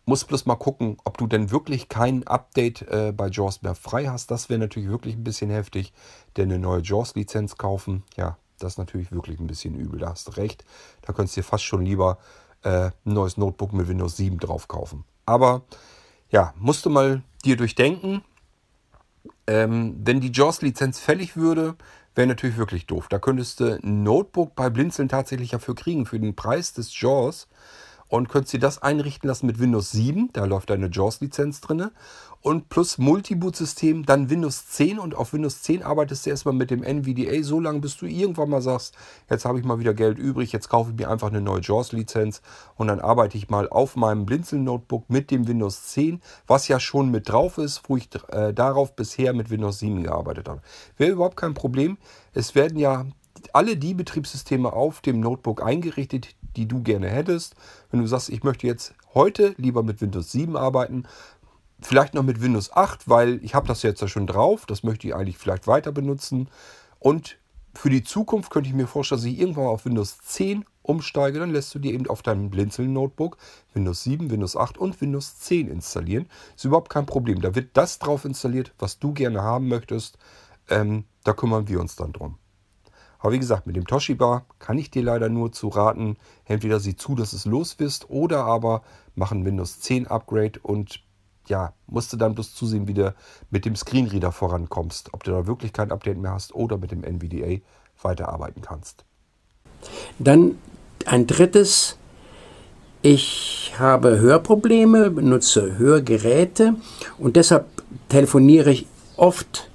Muss 0.06 0.24
bloß 0.24 0.46
mal 0.46 0.56
gucken, 0.56 0.96
ob 1.04 1.18
du 1.18 1.26
denn 1.26 1.50
wirklich 1.50 1.90
kein 1.90 2.26
Update 2.26 2.80
äh, 2.88 3.12
bei 3.14 3.28
JAWS 3.28 3.60
mehr 3.60 3.74
frei 3.74 4.06
hast. 4.06 4.30
Das 4.30 4.48
wäre 4.48 4.58
natürlich 4.58 4.88
wirklich 4.88 5.16
ein 5.16 5.24
bisschen 5.24 5.50
heftig, 5.50 5.92
denn 6.38 6.50
eine 6.50 6.58
neue 6.58 6.80
JAWS-Lizenz 6.80 7.58
kaufen, 7.58 8.04
ja, 8.16 8.38
das 8.58 8.72
ist 8.72 8.78
natürlich 8.78 9.12
wirklich 9.12 9.38
ein 9.38 9.46
bisschen 9.46 9.74
übel. 9.74 10.00
Da 10.00 10.08
hast 10.08 10.28
du 10.28 10.32
recht. 10.32 10.64
Da 11.02 11.12
könntest 11.12 11.36
du 11.36 11.42
dir 11.42 11.46
fast 11.46 11.64
schon 11.64 11.84
lieber 11.84 12.16
äh, 12.62 12.86
ein 12.86 12.92
neues 13.04 13.36
Notebook 13.36 13.74
mit 13.74 13.86
Windows 13.86 14.16
7 14.16 14.38
drauf 14.38 14.66
kaufen. 14.66 15.04
Aber 15.26 15.62
ja, 16.32 16.52
musst 16.58 16.84
du 16.84 16.90
mal 16.90 17.22
dir 17.44 17.56
durchdenken. 17.56 18.24
Ähm, 19.46 19.96
wenn 20.02 20.20
die 20.20 20.32
JAWS-Lizenz 20.32 20.98
fällig 20.98 21.36
würde, 21.36 21.76
wäre 22.14 22.26
natürlich 22.26 22.56
wirklich 22.56 22.86
doof. 22.86 23.06
Da 23.08 23.18
könntest 23.18 23.60
du 23.60 23.78
ein 23.82 24.02
Notebook 24.02 24.54
bei 24.56 24.70
Blinzeln 24.70 25.08
tatsächlich 25.08 25.50
dafür 25.50 25.74
kriegen, 25.74 26.06
für 26.06 26.18
den 26.18 26.34
Preis 26.34 26.72
des 26.72 26.98
JAWS. 26.98 27.48
Und 28.12 28.28
könntest 28.28 28.52
dir 28.52 28.60
das 28.60 28.82
einrichten 28.82 29.26
lassen 29.26 29.46
mit 29.46 29.58
Windows 29.58 29.90
7. 29.90 30.28
Da 30.34 30.44
läuft 30.44 30.70
eine 30.70 30.90
JAWS-Lizenz 30.90 31.62
drin 31.62 31.90
und 32.42 32.68
plus 32.68 32.98
Multiboot-System, 32.98 34.04
dann 34.04 34.28
Windows 34.28 34.66
10 34.66 34.98
und 34.98 35.14
auf 35.14 35.32
Windows 35.32 35.62
10 35.62 35.82
arbeitest 35.82 36.26
du 36.26 36.30
erstmal 36.30 36.54
mit 36.54 36.70
dem 36.70 36.82
NVDA 36.82 37.42
so 37.42 37.58
lange, 37.58 37.80
bis 37.80 37.96
du 37.96 38.04
irgendwann 38.04 38.50
mal 38.50 38.60
sagst, 38.60 38.94
jetzt 39.30 39.46
habe 39.46 39.58
ich 39.58 39.64
mal 39.64 39.78
wieder 39.78 39.94
Geld 39.94 40.18
übrig, 40.18 40.52
jetzt 40.52 40.68
kaufe 40.68 40.90
ich 40.90 40.96
mir 40.98 41.08
einfach 41.08 41.28
eine 41.28 41.40
neue 41.40 41.62
JAWS-Lizenz 41.62 42.42
und 42.76 42.88
dann 42.88 43.00
arbeite 43.00 43.38
ich 43.38 43.48
mal 43.48 43.66
auf 43.70 43.96
meinem 43.96 44.26
Blinzeln-Notebook 44.26 45.08
mit 45.08 45.30
dem 45.30 45.48
Windows 45.48 45.84
10, 45.84 46.20
was 46.46 46.68
ja 46.68 46.80
schon 46.80 47.10
mit 47.10 47.30
drauf 47.30 47.56
ist, 47.56 47.80
wo 47.88 47.96
ich 47.96 48.10
äh, 48.28 48.52
darauf 48.52 48.94
bisher 48.94 49.32
mit 49.32 49.48
Windows 49.48 49.78
7 49.78 50.02
gearbeitet 50.02 50.50
habe. 50.50 50.60
Wäre 50.98 51.12
überhaupt 51.12 51.38
kein 51.38 51.54
Problem. 51.54 51.96
Es 52.34 52.54
werden 52.54 52.76
ja 52.76 53.06
alle 53.54 53.78
die 53.78 53.94
Betriebssysteme 53.94 54.70
auf 54.70 55.00
dem 55.00 55.20
Notebook 55.20 55.62
eingerichtet, 55.62 56.34
die 56.56 56.66
du 56.66 56.82
gerne 56.82 57.08
hättest. 57.08 57.54
Wenn 57.90 58.00
du 58.00 58.06
sagst, 58.06 58.28
ich 58.28 58.42
möchte 58.42 58.66
jetzt 58.66 58.94
heute 59.14 59.54
lieber 59.56 59.82
mit 59.82 60.00
Windows 60.00 60.32
7 60.32 60.56
arbeiten, 60.56 61.04
Vielleicht 61.82 62.14
noch 62.14 62.22
mit 62.22 62.40
Windows 62.40 62.72
8, 62.72 63.08
weil 63.08 63.40
ich 63.42 63.54
habe 63.54 63.66
das 63.66 63.82
jetzt 63.82 64.00
ja 64.00 64.08
schon 64.08 64.26
drauf. 64.28 64.66
Das 64.66 64.84
möchte 64.84 65.08
ich 65.08 65.14
eigentlich 65.14 65.36
vielleicht 65.36 65.66
weiter 65.66 65.90
benutzen. 65.90 66.48
Und 67.00 67.38
für 67.74 67.90
die 67.90 68.04
Zukunft 68.04 68.50
könnte 68.50 68.68
ich 68.68 68.74
mir 68.74 68.86
vorstellen, 68.86 69.20
dass 69.20 69.26
ich 69.26 69.38
irgendwann 69.38 69.66
auf 69.66 69.84
Windows 69.84 70.18
10 70.18 70.64
umsteige. 70.82 71.40
Dann 71.40 71.50
lässt 71.50 71.74
du 71.74 71.80
dir 71.80 71.92
eben 71.92 72.06
auf 72.06 72.22
deinem 72.22 72.50
Blinzeln-Notebook 72.50 73.36
Windows 73.74 74.04
7, 74.04 74.30
Windows 74.30 74.56
8 74.56 74.78
und 74.78 75.00
Windows 75.00 75.38
10 75.40 75.68
installieren. 75.68 76.26
Ist 76.54 76.64
überhaupt 76.64 76.90
kein 76.90 77.06
Problem. 77.06 77.40
Da 77.40 77.54
wird 77.54 77.70
das 77.76 77.98
drauf 77.98 78.24
installiert, 78.24 78.72
was 78.78 79.00
du 79.00 79.12
gerne 79.12 79.42
haben 79.42 79.68
möchtest. 79.68 80.18
Ähm, 80.68 81.04
da 81.24 81.32
kümmern 81.32 81.66
wir 81.66 81.80
uns 81.80 81.96
dann 81.96 82.12
drum. 82.12 82.38
Aber 83.22 83.32
wie 83.32 83.38
gesagt, 83.38 83.68
mit 83.68 83.76
dem 83.76 83.86
Toshiba 83.86 84.44
kann 84.58 84.78
ich 84.78 84.90
dir 84.90 85.04
leider 85.04 85.28
nur 85.28 85.52
zu 85.52 85.68
raten, 85.68 86.16
entweder 86.44 86.80
sieh 86.80 86.96
zu, 86.96 87.14
dass 87.14 87.32
es 87.32 87.44
los 87.44 87.78
wirst, 87.78 88.10
oder 88.10 88.44
aber 88.44 88.82
mach 89.14 89.30
ein 89.30 89.44
Windows 89.44 89.78
10 89.78 90.08
Upgrade 90.08 90.58
und 90.60 91.00
ja, 91.46 91.72
musst 91.86 92.12
du 92.12 92.16
dann 92.16 92.34
bloß 92.34 92.52
zusehen, 92.52 92.88
wie 92.88 92.94
du 92.94 93.14
mit 93.50 93.64
dem 93.64 93.76
Screenreader 93.76 94.32
vorankommst. 94.32 95.14
Ob 95.14 95.22
du 95.22 95.30
da 95.30 95.46
wirklich 95.46 95.72
kein 95.72 95.92
Update 95.92 96.18
mehr 96.18 96.32
hast 96.32 96.52
oder 96.52 96.78
mit 96.78 96.90
dem 96.90 97.04
NVDA 97.04 97.60
weiterarbeiten 98.02 98.60
kannst. 98.62 99.04
Dann 100.18 100.58
ein 101.06 101.28
drittes. 101.28 101.96
Ich 103.02 103.74
habe 103.78 104.18
Hörprobleme, 104.18 105.10
benutze 105.10 105.78
Hörgeräte 105.78 106.74
und 107.18 107.36
deshalb 107.36 107.66
telefoniere 108.08 108.70
ich 108.70 108.86
oft, 109.16 109.68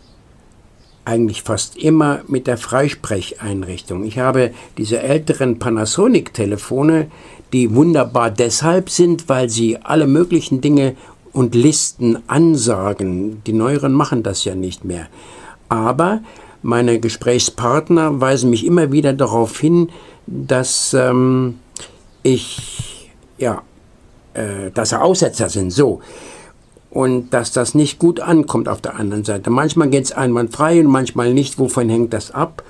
eigentlich 1.08 1.42
fast 1.42 1.78
immer, 1.78 2.22
mit 2.28 2.48
der 2.48 2.58
Freisprecheinrichtung. 2.58 4.04
Ich 4.04 4.20
habe 4.20 4.52
diese 4.78 5.02
älteren 5.02 5.58
Panasonic-Telefone, 5.58 7.08
die 7.54 7.74
wunderbar 7.74 8.30
deshalb 8.30 8.90
sind, 8.90 9.30
weil 9.30 9.50
sie 9.50 9.78
alle 9.78 10.06
möglichen 10.06 10.60
Dinge 10.60 10.96
und 11.32 11.56
Listen 11.56 12.18
ansagen. 12.28 13.42
Die 13.46 13.54
Neueren 13.54 13.94
machen 13.94 14.22
das 14.22 14.44
ja 14.44 14.54
nicht 14.54 14.84
mehr. 14.84 15.08
Aber 15.70 16.20
meine 16.62 17.00
Gesprächspartner 17.00 18.20
weisen 18.20 18.50
mich 18.50 18.66
immer 18.66 18.92
wieder 18.92 19.14
darauf 19.14 19.58
hin, 19.60 19.90
dass 20.26 20.94
ähm, 20.94 21.60
ich, 22.22 23.12
ja, 23.38 23.62
äh, 24.34 24.72
dass 24.74 24.92
er 24.92 25.04
Aussetzer 25.04 25.48
sind, 25.48 25.72
so. 25.72 26.02
Und 26.90 27.32
dass 27.32 27.52
das 27.52 27.76
nicht 27.76 28.00
gut 28.00 28.20
ankommt 28.20 28.70
auf 28.70 28.82
der 28.82 28.96
anderen 28.96 29.24
Seite. 29.24 29.50
Manchmal 29.50 29.90
geht 29.90 30.06
es 30.06 30.12
einwandfrei 30.12 30.80
und 30.80 30.88
manchmal 30.88 31.34
nicht. 31.34 31.60
Wovon 31.60 31.90
hängt 31.90 32.14
das 32.14 32.32
ab? 32.32 32.64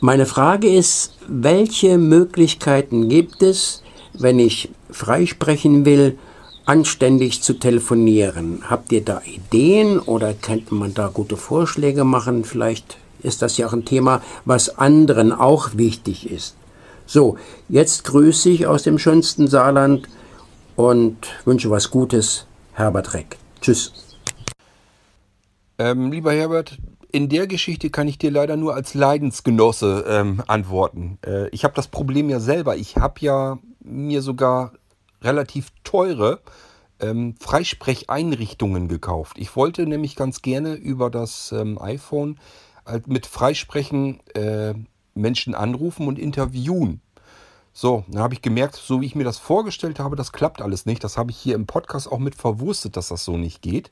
Meine 0.00 0.26
Frage 0.26 0.68
ist, 0.68 1.14
welche 1.28 1.96
Möglichkeiten 1.96 3.08
gibt 3.08 3.42
es, 3.42 3.82
wenn 4.14 4.40
ich 4.40 4.70
freisprechen 4.90 5.84
will, 5.84 6.18
anständig 6.64 7.42
zu 7.42 7.54
telefonieren. 7.54 8.62
Habt 8.68 8.92
ihr 8.92 9.04
da 9.04 9.22
Ideen 9.24 9.98
oder 10.00 10.34
könnte 10.34 10.74
man 10.74 10.94
da 10.94 11.08
gute 11.08 11.36
Vorschläge 11.36 12.04
machen? 12.04 12.44
Vielleicht 12.44 12.96
ist 13.22 13.42
das 13.42 13.56
ja 13.56 13.66
auch 13.66 13.72
ein 13.72 13.84
Thema, 13.84 14.22
was 14.44 14.78
anderen 14.78 15.32
auch 15.32 15.70
wichtig 15.74 16.30
ist. 16.30 16.56
So, 17.06 17.36
jetzt 17.68 18.04
grüße 18.04 18.50
ich 18.50 18.66
aus 18.66 18.82
dem 18.82 18.98
schönsten 18.98 19.48
Saarland 19.48 20.08
und 20.76 21.16
wünsche 21.44 21.70
was 21.70 21.90
Gutes. 21.90 22.46
Herbert 22.74 23.12
Reck. 23.14 23.41
Tschüss. 23.62 23.92
Ähm, 25.78 26.12
lieber 26.12 26.32
Herbert, 26.32 26.78
in 27.12 27.28
der 27.28 27.46
Geschichte 27.46 27.90
kann 27.90 28.08
ich 28.08 28.18
dir 28.18 28.30
leider 28.30 28.56
nur 28.56 28.74
als 28.74 28.94
Leidensgenosse 28.94 30.04
ähm, 30.08 30.42
antworten. 30.46 31.18
Äh, 31.24 31.48
ich 31.50 31.64
habe 31.64 31.74
das 31.74 31.88
Problem 31.88 32.28
ja 32.28 32.40
selber. 32.40 32.76
Ich 32.76 32.96
habe 32.96 33.20
ja 33.20 33.58
mir 33.80 34.20
sogar 34.20 34.72
relativ 35.22 35.68
teure 35.84 36.40
ähm, 37.00 37.36
Freisprecheinrichtungen 37.38 38.88
gekauft. 38.88 39.38
Ich 39.38 39.54
wollte 39.54 39.86
nämlich 39.86 40.16
ganz 40.16 40.42
gerne 40.42 40.74
über 40.74 41.08
das 41.10 41.52
ähm, 41.52 41.80
iPhone 41.80 42.38
halt 42.84 43.06
mit 43.06 43.26
Freisprechen 43.26 44.20
äh, 44.34 44.74
Menschen 45.14 45.54
anrufen 45.54 46.08
und 46.08 46.18
interviewen. 46.18 47.00
So, 47.74 48.04
dann 48.08 48.22
habe 48.22 48.34
ich 48.34 48.42
gemerkt, 48.42 48.76
so 48.76 49.00
wie 49.00 49.06
ich 49.06 49.14
mir 49.14 49.24
das 49.24 49.38
vorgestellt 49.38 49.98
habe, 49.98 50.14
das 50.14 50.32
klappt 50.32 50.60
alles 50.60 50.84
nicht. 50.84 51.02
Das 51.02 51.16
habe 51.16 51.30
ich 51.30 51.38
hier 51.38 51.54
im 51.54 51.66
Podcast 51.66 52.10
auch 52.10 52.18
mit 52.18 52.34
verwurstet, 52.34 52.96
dass 52.96 53.08
das 53.08 53.24
so 53.24 53.38
nicht 53.38 53.62
geht. 53.62 53.90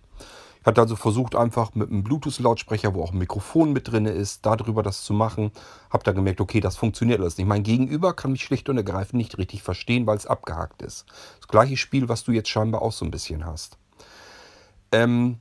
Ich 0.61 0.67
hatte 0.67 0.83
also 0.83 0.95
versucht, 0.95 1.35
einfach 1.35 1.75
mit 1.75 1.89
einem 1.89 2.05
Bluetooth-Lautsprecher, 2.05 2.95
wo 2.95 3.03
auch 3.03 3.13
ein 3.13 3.19
Mikrofon 3.19 3.73
mit 3.73 3.91
drin 3.91 4.05
ist, 4.05 4.45
darüber 4.45 4.83
das 4.83 5.03
zu 5.05 5.15
machen. 5.15 5.53
Habe 5.89 6.05
dann 6.05 6.15
gemerkt, 6.15 6.43
okay, 6.43 6.61
das 6.61 6.77
funktioniert 6.77 7.21
alles 7.21 7.39
nicht. 7.39 7.47
Mein 7.47 7.63
Gegenüber 7.63 8.13
kann 8.13 8.33
mich 8.33 8.45
schlicht 8.45 8.69
und 8.69 8.77
ergreifend 8.77 9.15
nicht 9.15 9.39
richtig 9.39 9.63
verstehen, 9.63 10.07
weil 10.07 10.19
es 10.19 10.27
abgehakt 10.27 10.83
ist. 10.83 11.07
Das 11.39 11.49
gleiche 11.49 11.79
Spiel, 11.79 12.11
was 12.11 12.25
du 12.25 12.33
jetzt 12.33 12.51
scheinbar 12.51 12.83
auch 12.83 12.93
so 12.93 13.07
ein 13.07 13.11
bisschen 13.11 13.47
hast. 13.47 13.79
Ähm, 14.93 15.39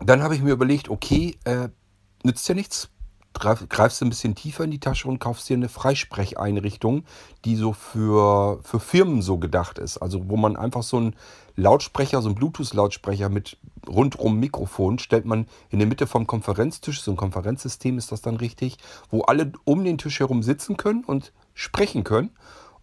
dann 0.00 0.22
habe 0.22 0.36
ich 0.36 0.42
mir 0.42 0.52
überlegt, 0.52 0.88
okay, 0.88 1.36
äh, 1.42 1.68
nützt 2.22 2.48
ja 2.48 2.54
nichts 2.54 2.88
greifst 3.34 4.00
du 4.00 4.06
ein 4.06 4.10
bisschen 4.10 4.34
tiefer 4.34 4.64
in 4.64 4.70
die 4.70 4.80
Tasche 4.80 5.08
und 5.08 5.20
kaufst 5.20 5.48
dir 5.48 5.56
eine 5.56 5.68
Freisprecheinrichtung, 5.68 7.04
die 7.44 7.56
so 7.56 7.72
für, 7.72 8.60
für 8.62 8.80
Firmen 8.80 9.22
so 9.22 9.38
gedacht 9.38 9.78
ist. 9.78 9.98
Also 9.98 10.28
wo 10.28 10.36
man 10.36 10.56
einfach 10.56 10.82
so 10.82 10.96
einen 10.96 11.16
Lautsprecher, 11.56 12.22
so 12.22 12.28
einen 12.28 12.36
Bluetooth-Lautsprecher 12.36 13.28
mit 13.28 13.56
rundrum 13.88 14.38
Mikrofon 14.38 14.98
stellt 14.98 15.24
man 15.24 15.46
in 15.70 15.78
der 15.78 15.88
Mitte 15.88 16.06
vom 16.06 16.26
Konferenztisch, 16.26 17.00
so 17.02 17.10
ein 17.10 17.16
Konferenzsystem 17.16 17.98
ist 17.98 18.12
das 18.12 18.22
dann 18.22 18.36
richtig, 18.36 18.76
wo 19.10 19.22
alle 19.22 19.52
um 19.64 19.84
den 19.84 19.98
Tisch 19.98 20.20
herum 20.20 20.42
sitzen 20.42 20.76
können 20.76 21.04
und 21.04 21.32
sprechen 21.54 22.04
können. 22.04 22.30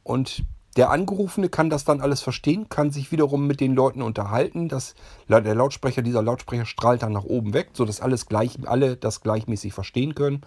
Und 0.03 0.43
der 0.75 0.89
Angerufene 0.89 1.47
kann 1.47 1.69
das 1.69 1.85
dann 1.85 2.01
alles 2.01 2.21
verstehen, 2.21 2.67
kann 2.67 2.91
sich 2.91 3.11
wiederum 3.11 3.47
mit 3.47 3.61
den 3.61 3.73
Leuten 3.75 4.01
unterhalten. 4.01 4.67
Das, 4.67 4.93
der 5.29 5.55
Lautsprecher, 5.55 6.01
dieser 6.01 6.21
Lautsprecher 6.21 6.65
strahlt 6.65 7.03
dann 7.03 7.13
nach 7.13 7.23
oben 7.23 7.53
weg, 7.53 7.69
sodass 7.73 8.01
alles 8.01 8.25
gleich, 8.25 8.57
alle 8.65 8.97
das 8.97 9.21
gleichmäßig 9.21 9.73
verstehen 9.73 10.15
können. 10.15 10.41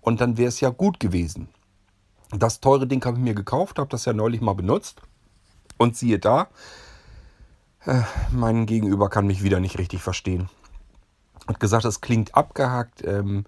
Und 0.00 0.20
dann 0.20 0.38
wäre 0.38 0.48
es 0.48 0.60
ja 0.60 0.70
gut 0.70 1.00
gewesen. 1.00 1.48
Das 2.30 2.60
teure 2.60 2.86
Ding 2.86 3.04
habe 3.04 3.18
ich 3.18 3.22
mir 3.22 3.34
gekauft, 3.34 3.78
habe 3.78 3.90
das 3.90 4.06
ja 4.06 4.14
neulich 4.14 4.40
mal 4.40 4.54
benutzt. 4.54 5.02
Und 5.76 5.96
siehe 5.96 6.18
da, 6.18 6.48
äh, 7.84 8.00
mein 8.30 8.64
Gegenüber 8.64 9.10
kann 9.10 9.26
mich 9.26 9.42
wieder 9.42 9.60
nicht 9.60 9.78
richtig 9.78 10.02
verstehen. 10.02 10.48
Hat 11.46 11.60
gesagt, 11.60 11.84
das 11.84 12.00
klingt 12.00 12.34
abgehakt, 12.34 13.04
ähm, 13.04 13.44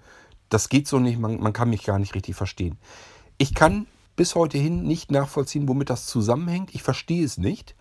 das 0.50 0.68
geht 0.68 0.86
so 0.86 0.98
nicht, 0.98 1.18
man, 1.18 1.40
man 1.40 1.52
kann 1.52 1.70
mich 1.70 1.84
gar 1.84 1.98
nicht 1.98 2.14
richtig 2.14 2.36
verstehen. 2.36 2.78
Ich 3.38 3.54
kann 3.54 3.86
bis 4.16 4.34
heute 4.34 4.58
hin 4.58 4.82
nicht 4.82 5.10
nachvollziehen, 5.10 5.68
womit 5.68 5.90
das 5.90 6.06
zusammenhängt. 6.06 6.74
Ich 6.74 6.82
verstehe 6.82 7.24
es 7.24 7.38
nicht. 7.38 7.74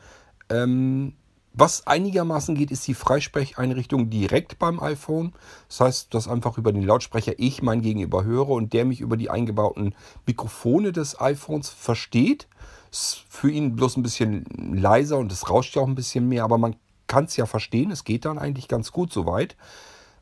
Ähm, 0.49 1.13
was 1.57 1.87
einigermaßen 1.87 2.53
geht, 2.53 2.69
ist 2.69 2.85
die 2.85 2.93
Freisprecheinrichtung 2.93 4.09
direkt 4.09 4.59
beim 4.59 4.81
iPhone. 4.81 5.31
Das 5.69 5.79
heißt, 5.79 6.13
dass 6.13 6.27
einfach 6.27 6.57
über 6.57 6.73
den 6.73 6.83
Lautsprecher 6.83 7.33
ich 7.37 7.61
mein 7.61 7.81
Gegenüber 7.81 8.25
höre 8.25 8.49
und 8.49 8.73
der 8.73 8.83
mich 8.83 8.99
über 8.99 9.15
die 9.15 9.29
eingebauten 9.29 9.95
Mikrofone 10.25 10.91
des 10.91 11.19
iPhones 11.19 11.69
versteht. 11.69 12.47
Ist 12.91 13.23
für 13.29 13.49
ihn 13.49 13.77
bloß 13.77 13.95
ein 13.95 14.03
bisschen 14.03 14.45
leiser 14.73 15.17
und 15.17 15.31
es 15.31 15.49
rauscht 15.49 15.77
ja 15.77 15.81
auch 15.81 15.87
ein 15.87 15.95
bisschen 15.95 16.27
mehr, 16.27 16.43
aber 16.43 16.57
man 16.57 16.75
kann 17.07 17.25
es 17.25 17.37
ja 17.37 17.45
verstehen. 17.45 17.89
Es 17.89 18.03
geht 18.03 18.25
dann 18.25 18.37
eigentlich 18.37 18.67
ganz 18.67 18.91
gut 18.91 19.13
soweit. 19.13 19.55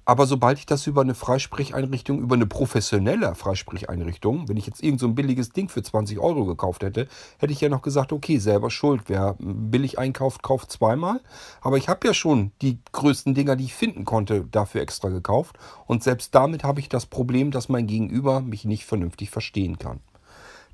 Aber 0.06 0.26
sobald 0.28 0.58
ich 0.58 0.66
das 0.66 0.86
über 0.86 1.02
eine 1.02 1.16
Freisprecheinrichtung, 1.16 2.20
über 2.20 2.36
eine 2.36 2.46
professionelle 2.46 3.36
Freisprecheinrichtung, 3.36 4.50
wenn 4.50 4.58
ich 4.58 4.68
jetzt 4.68 4.84
irgend 4.84 5.00
so 5.00 5.08
ein 5.08 5.16
billiges 5.16 5.52
Ding 5.52 5.70
für 5.70 5.82
20 5.82 6.20
Euro 6.20 6.46
gekauft 6.46 6.84
hätte, 6.84 7.08
hätte 7.38 7.54
ich 7.54 7.62
ja 7.62 7.70
noch 7.70 7.82
gesagt, 7.82 8.12
okay, 8.12 8.38
selber 8.38 8.70
schuld. 8.70 9.04
Wer 9.08 9.36
billig 9.40 10.00
einkauft, 10.00 10.44
kauft 10.44 10.72
zweimal. 10.72 11.22
Aber 11.62 11.78
ich 11.78 11.88
habe 11.88 12.06
ja 12.06 12.14
schon 12.14 12.52
die 12.62 12.80
größten 12.92 13.34
Dinger, 13.34 13.56
die 13.56 13.66
ich 13.66 13.74
finden 13.74 14.04
konnte, 14.04 14.46
dafür 14.52 14.82
extra 14.82 15.10
gekauft. 15.10 15.58
Und 15.86 16.04
selbst 16.04 16.36
damit 16.36 16.64
habe 16.64 16.82
ich 16.82 16.90
das 16.90 17.06
Problem, 17.06 17.52
dass 17.52 17.70
mein 17.70 17.88
Gegenüber 17.88 18.42
mich 18.42 18.66
nicht 18.66 18.86
vernünftig 18.86 19.30
verstehen 19.30 19.78
kann. 19.78 20.02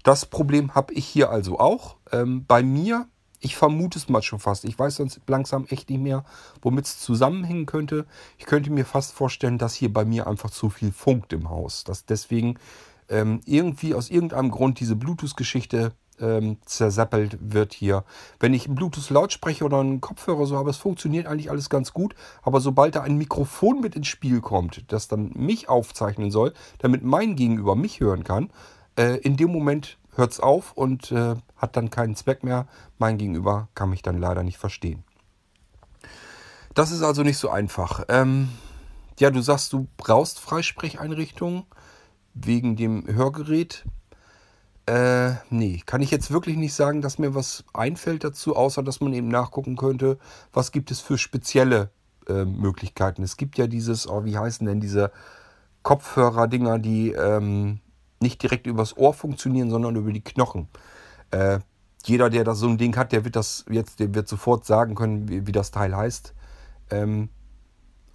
Das 0.03 0.25
Problem 0.25 0.75
habe 0.75 0.93
ich 0.93 1.05
hier 1.05 1.29
also 1.29 1.59
auch. 1.59 1.97
Ähm, 2.11 2.45
bei 2.47 2.63
mir, 2.63 3.07
ich 3.39 3.55
vermute 3.55 3.97
es 3.97 4.09
mal 4.09 4.21
schon 4.21 4.39
fast. 4.39 4.65
Ich 4.65 4.77
weiß 4.77 4.95
sonst 4.95 5.21
langsam 5.27 5.65
echt 5.69 5.89
nicht 5.89 6.01
mehr, 6.01 6.23
womit 6.61 6.85
es 6.85 6.99
zusammenhängen 6.99 7.65
könnte. 7.65 8.05
Ich 8.37 8.45
könnte 8.45 8.69
mir 8.69 8.85
fast 8.85 9.13
vorstellen, 9.13 9.57
dass 9.57 9.73
hier 9.73 9.93
bei 9.93 10.05
mir 10.05 10.27
einfach 10.27 10.49
zu 10.49 10.69
viel 10.69 10.91
funkt 10.91 11.33
im 11.33 11.49
Haus. 11.49 11.83
Dass 11.83 12.05
deswegen 12.05 12.59
ähm, 13.09 13.41
irgendwie 13.45 13.93
aus 13.93 14.09
irgendeinem 14.09 14.51
Grund 14.51 14.79
diese 14.79 14.95
Bluetooth-Geschichte 14.95 15.93
ähm, 16.19 16.57
zersappelt 16.65 17.37
wird 17.41 17.73
hier. 17.73 18.03
Wenn 18.39 18.53
ich 18.53 18.65
einen 18.65 18.75
Bluetooth-Lautsprecher 18.75 19.65
oder 19.65 19.79
einen 19.79 20.01
Kopfhörer 20.01 20.45
so 20.45 20.57
habe, 20.57 20.69
es 20.69 20.77
funktioniert 20.77 21.27
eigentlich 21.27 21.49
alles 21.49 21.69
ganz 21.69 21.93
gut. 21.93 22.15
Aber 22.41 22.59
sobald 22.59 22.95
da 22.95 23.01
ein 23.01 23.17
Mikrofon 23.17 23.79
mit 23.79 23.95
ins 23.95 24.07
Spiel 24.07 24.41
kommt, 24.41 24.83
das 24.91 25.07
dann 25.07 25.31
mich 25.35 25.69
aufzeichnen 25.69 26.31
soll, 26.31 26.53
damit 26.79 27.03
mein 27.03 27.35
Gegenüber 27.35 27.75
mich 27.75 27.99
hören 27.99 28.23
kann, 28.23 28.51
äh, 28.97 29.17
in 29.19 29.37
dem 29.37 29.51
Moment 29.51 29.97
hört 30.19 30.33
es 30.33 30.39
auf 30.39 30.73
und 30.73 31.11
äh, 31.11 31.35
hat 31.57 31.75
dann 31.75 31.89
keinen 31.89 32.15
Zweck 32.15 32.43
mehr. 32.43 32.67
Mein 32.97 33.17
Gegenüber 33.17 33.69
kann 33.73 33.89
mich 33.89 34.03
dann 34.03 34.19
leider 34.19 34.43
nicht 34.43 34.57
verstehen. 34.57 35.03
Das 36.75 36.91
ist 36.91 37.01
also 37.01 37.23
nicht 37.23 37.37
so 37.37 37.49
einfach. 37.49 38.05
Ähm, 38.09 38.49
ja, 39.19 39.31
du 39.31 39.41
sagst, 39.41 39.73
du 39.73 39.87
brauchst 39.97 40.39
Freisprecheinrichtungen 40.39 41.63
wegen 42.33 42.75
dem 42.75 43.05
Hörgerät. 43.07 43.85
Äh, 44.85 45.31
nee, 45.49 45.81
kann 45.85 46.01
ich 46.01 46.11
jetzt 46.11 46.31
wirklich 46.31 46.57
nicht 46.57 46.73
sagen, 46.73 47.01
dass 47.01 47.19
mir 47.19 47.35
was 47.35 47.63
einfällt 47.73 48.23
dazu, 48.23 48.55
außer 48.55 48.81
dass 48.81 49.01
man 49.01 49.13
eben 49.13 49.27
nachgucken 49.27 49.75
könnte, 49.75 50.17
was 50.53 50.71
gibt 50.71 50.89
es 50.89 50.99
für 50.99 51.17
spezielle 51.17 51.89
äh, 52.27 52.45
Möglichkeiten. 52.45 53.23
Es 53.23 53.37
gibt 53.37 53.57
ja 53.57 53.67
dieses, 53.67 54.07
oh, 54.07 54.23
wie 54.23 54.37
heißen 54.37 54.65
denn 54.65 54.79
diese 54.79 55.11
Kopfhörer-Dinger, 55.83 56.79
die 56.79 57.11
ähm, 57.11 57.81
nicht 58.21 58.41
direkt 58.41 58.67
übers 58.67 58.97
Ohr 58.97 59.13
funktionieren, 59.13 59.69
sondern 59.69 59.95
über 59.95 60.11
die 60.11 60.23
Knochen. 60.23 60.67
Äh, 61.31 61.59
jeder, 62.05 62.29
der 62.29 62.43
da 62.43 62.55
so 62.55 62.67
ein 62.67 62.77
Ding 62.77 62.95
hat, 62.95 63.11
der 63.11 63.25
wird 63.25 63.35
das 63.35 63.65
jetzt, 63.69 63.99
der 63.99 64.13
wird 64.13 64.27
sofort 64.27 64.65
sagen 64.65 64.95
können, 64.95 65.27
wie, 65.27 65.47
wie 65.47 65.51
das 65.51 65.71
Teil 65.71 65.95
heißt. 65.95 66.33
Ähm, 66.91 67.29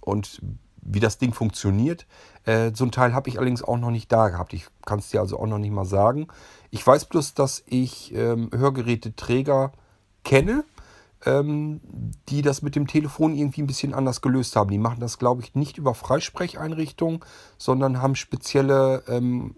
und 0.01 0.41
wie 0.85 0.99
das 0.99 1.17
Ding 1.17 1.33
funktioniert. 1.33 2.05
Äh, 2.45 2.71
so 2.73 2.85
ein 2.85 2.91
Teil 2.91 3.13
habe 3.13 3.27
ich 3.27 3.37
allerdings 3.37 3.63
auch 3.63 3.77
noch 3.77 3.89
nicht 3.89 4.11
da 4.11 4.29
gehabt. 4.29 4.53
Ich 4.53 4.67
kann 4.85 4.99
es 4.99 5.09
dir 5.09 5.19
also 5.19 5.39
auch 5.39 5.47
noch 5.47 5.57
nicht 5.57 5.71
mal 5.71 5.85
sagen. 5.85 6.27
Ich 6.69 6.85
weiß 6.85 7.05
bloß, 7.05 7.33
dass 7.33 7.63
ich 7.65 8.13
ähm, 8.13 8.49
Hörgeräteträger 8.53 9.71
kenne, 10.23 10.63
ähm, 11.25 11.81
die 12.29 12.43
das 12.43 12.61
mit 12.61 12.75
dem 12.75 12.87
Telefon 12.87 13.35
irgendwie 13.35 13.63
ein 13.63 13.67
bisschen 13.67 13.93
anders 13.93 14.21
gelöst 14.21 14.55
haben. 14.55 14.69
Die 14.69 14.77
machen 14.77 14.99
das, 14.99 15.17
glaube 15.17 15.41
ich, 15.41 15.55
nicht 15.55 15.77
über 15.77 15.95
Freisprecheinrichtungen, 15.95 17.21
sondern 17.57 18.01
haben 18.01 18.15
spezielle, 18.15 19.03
ähm, 19.07 19.55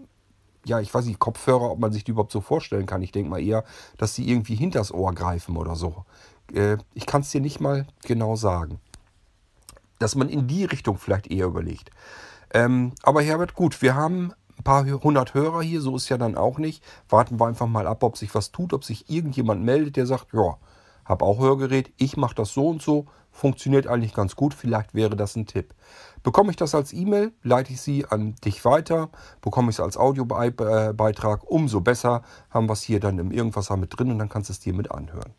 ja, 0.67 0.79
ich 0.79 0.93
weiß 0.93 1.05
nicht, 1.05 1.19
Kopfhörer, 1.19 1.71
ob 1.71 1.79
man 1.79 1.91
sich 1.91 2.03
die 2.03 2.11
überhaupt 2.11 2.31
so 2.31 2.41
vorstellen 2.41 2.85
kann. 2.85 3.01
Ich 3.01 3.11
denke 3.11 3.29
mal 3.29 3.41
eher, 3.41 3.63
dass 3.97 4.15
sie 4.15 4.29
irgendwie 4.29 4.55
hinters 4.55 4.93
Ohr 4.93 5.13
greifen 5.13 5.57
oder 5.57 5.75
so. 5.75 6.05
Äh, 6.53 6.77
ich 6.93 7.05
kann 7.05 7.21
es 7.21 7.31
dir 7.31 7.41
nicht 7.41 7.59
mal 7.59 7.87
genau 8.03 8.35
sagen 8.35 8.79
dass 9.99 10.15
man 10.15 10.29
in 10.29 10.47
die 10.47 10.65
Richtung 10.65 10.97
vielleicht 10.97 11.27
eher 11.27 11.47
überlegt. 11.47 11.91
Ähm, 12.53 12.93
aber 13.03 13.21
Herbert, 13.21 13.53
gut, 13.53 13.81
wir 13.81 13.95
haben 13.95 14.33
ein 14.57 14.63
paar 14.63 14.85
hundert 14.85 15.33
Hörer 15.33 15.61
hier, 15.61 15.81
so 15.81 15.95
ist 15.95 16.09
ja 16.09 16.17
dann 16.17 16.35
auch 16.37 16.57
nicht. 16.57 16.83
Warten 17.09 17.39
wir 17.39 17.47
einfach 17.47 17.67
mal 17.67 17.87
ab, 17.87 18.03
ob 18.03 18.17
sich 18.17 18.33
was 18.33 18.51
tut, 18.51 18.73
ob 18.73 18.83
sich 18.83 19.09
irgendjemand 19.09 19.63
meldet, 19.63 19.95
der 19.97 20.05
sagt, 20.05 20.27
ja, 20.33 20.57
habe 21.07 21.25
auch 21.25 21.39
Hörgerät, 21.39 21.91
ich 21.97 22.17
mache 22.17 22.35
das 22.35 22.53
so 22.53 22.67
und 22.67 22.81
so, 22.81 23.05
funktioniert 23.31 23.87
eigentlich 23.87 24.13
ganz 24.13 24.35
gut, 24.35 24.53
vielleicht 24.53 24.93
wäre 24.93 25.15
das 25.15 25.35
ein 25.35 25.45
Tipp. 25.45 25.73
Bekomme 26.23 26.49
ich 26.49 26.57
das 26.57 26.75
als 26.75 26.91
E-Mail, 26.93 27.31
leite 27.43 27.73
ich 27.73 27.81
sie 27.81 28.05
an 28.05 28.35
dich 28.43 28.65
weiter, 28.65 29.09
bekomme 29.41 29.69
ich 29.69 29.75
es 29.75 29.79
als 29.79 29.97
Audiobeitrag, 29.97 31.49
umso 31.49 31.81
besser 31.81 32.23
haben 32.49 32.67
wir 32.67 32.73
es 32.73 32.81
hier 32.81 32.99
dann 32.99 33.19
im 33.19 33.31
Irgendwas 33.31 33.69
mit 33.71 33.97
drin 33.97 34.11
und 34.11 34.19
dann 34.19 34.29
kannst 34.29 34.49
du 34.49 34.53
es 34.53 34.59
dir 34.59 34.73
mit 34.73 34.91
anhören. 34.91 35.33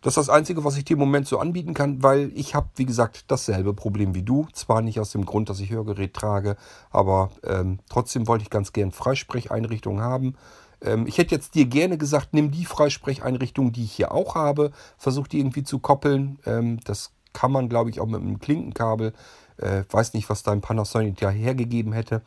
Das 0.00 0.12
ist 0.12 0.28
das 0.28 0.28
Einzige, 0.28 0.62
was 0.62 0.76
ich 0.76 0.84
dir 0.84 0.94
im 0.94 1.00
Moment 1.00 1.26
so 1.26 1.40
anbieten 1.40 1.74
kann, 1.74 2.04
weil 2.04 2.30
ich 2.34 2.54
habe, 2.54 2.68
wie 2.76 2.86
gesagt, 2.86 3.24
dasselbe 3.28 3.74
Problem 3.74 4.14
wie 4.14 4.22
du. 4.22 4.46
Zwar 4.52 4.80
nicht 4.80 5.00
aus 5.00 5.10
dem 5.10 5.24
Grund, 5.24 5.48
dass 5.48 5.58
ich 5.58 5.70
Hörgerät 5.70 6.14
trage, 6.14 6.56
aber 6.90 7.30
ähm, 7.42 7.80
trotzdem 7.88 8.28
wollte 8.28 8.44
ich 8.44 8.50
ganz 8.50 8.72
gern 8.72 8.92
Freisprecheinrichtungen 8.92 10.00
haben. 10.00 10.36
Ähm, 10.82 11.06
ich 11.06 11.18
hätte 11.18 11.34
jetzt 11.34 11.54
dir 11.54 11.66
gerne 11.66 11.98
gesagt, 11.98 12.28
nimm 12.32 12.50
die 12.50 12.64
Freisprecheinrichtung, 12.64 13.72
die 13.72 13.84
ich 13.84 13.92
hier 13.92 14.12
auch 14.12 14.34
habe, 14.34 14.72
versuch 14.96 15.28
die 15.28 15.38
irgendwie 15.38 15.64
zu 15.64 15.78
koppeln. 15.78 16.38
Ähm, 16.46 16.80
das 16.84 17.12
kann 17.32 17.52
man, 17.52 17.68
glaube 17.68 17.90
ich, 17.90 18.00
auch 18.00 18.06
mit 18.06 18.20
einem 18.20 18.38
Klinkenkabel. 18.38 19.12
Äh, 19.58 19.84
weiß 19.90 20.14
nicht, 20.14 20.30
was 20.30 20.42
dein 20.42 20.60
Panasonic 20.60 21.20
ja 21.20 21.30
hergegeben 21.30 21.92
hätte. 21.92 22.22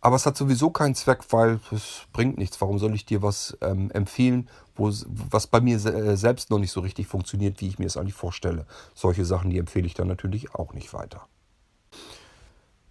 Aber 0.00 0.16
es 0.16 0.24
hat 0.24 0.36
sowieso 0.36 0.70
keinen 0.70 0.94
Zweck, 0.94 1.20
weil 1.30 1.60
es 1.72 2.06
bringt 2.12 2.38
nichts. 2.38 2.60
Warum 2.60 2.78
soll 2.78 2.94
ich 2.94 3.04
dir 3.04 3.22
was 3.22 3.56
ähm, 3.60 3.90
empfehlen, 3.90 4.48
wo, 4.74 4.90
was 5.30 5.46
bei 5.46 5.60
mir 5.60 5.78
se 5.78 5.92
äh, 5.92 6.16
selbst 6.16 6.50
noch 6.50 6.58
nicht 6.58 6.72
so 6.72 6.80
richtig 6.80 7.06
funktioniert, 7.06 7.60
wie 7.60 7.68
ich 7.68 7.78
mir 7.78 7.86
es 7.86 7.96
eigentlich 7.96 8.14
vorstelle? 8.14 8.66
Solche 8.94 9.24
Sachen, 9.24 9.50
die 9.50 9.58
empfehle 9.58 9.86
ich 9.86 9.94
dann 9.94 10.08
natürlich 10.08 10.54
auch 10.54 10.72
nicht 10.72 10.94
weiter. 10.94 11.26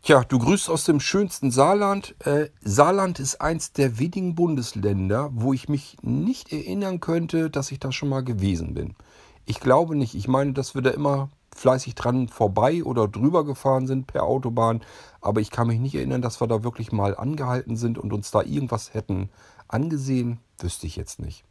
Tja, 0.01 0.23
du 0.23 0.39
grüßt 0.39 0.69
aus 0.69 0.85
dem 0.85 0.99
schönsten 1.01 1.51
Saarland. 1.51 2.15
Äh, 2.25 2.49
Saarland 2.61 3.19
ist 3.19 3.41
eins 3.41 3.73
der 3.73 3.99
wenigen 3.99 4.33
Bundesländer, 4.33 5.29
wo 5.33 5.53
ich 5.53 5.67
mich 5.67 5.97
nicht 6.01 6.53
erinnern 6.53 6.99
könnte, 6.99 7.49
dass 7.49 7.71
ich 7.71 7.79
da 7.79 7.91
schon 7.91 8.09
mal 8.09 8.23
gewesen 8.23 8.73
bin. 8.73 8.95
Ich 9.45 9.59
glaube 9.59 9.95
nicht. 9.95 10.15
Ich 10.15 10.27
meine, 10.27 10.53
dass 10.53 10.73
wir 10.73 10.81
da 10.81 10.91
immer 10.91 11.29
fleißig 11.53 11.95
dran 11.95 12.29
vorbei 12.29 12.83
oder 12.83 13.07
drüber 13.07 13.43
gefahren 13.43 13.87
sind 13.87 14.07
per 14.07 14.23
Autobahn. 14.23 14.81
Aber 15.19 15.41
ich 15.41 15.51
kann 15.51 15.67
mich 15.67 15.79
nicht 15.79 15.95
erinnern, 15.95 16.21
dass 16.21 16.39
wir 16.39 16.47
da 16.47 16.63
wirklich 16.63 16.91
mal 16.93 17.15
angehalten 17.15 17.75
sind 17.75 17.97
und 17.97 18.13
uns 18.13 18.31
da 18.31 18.41
irgendwas 18.41 18.93
hätten 18.93 19.29
angesehen. 19.67 20.39
Wüsste 20.59 20.87
ich 20.87 20.95
jetzt 20.95 21.19
nicht. 21.19 21.43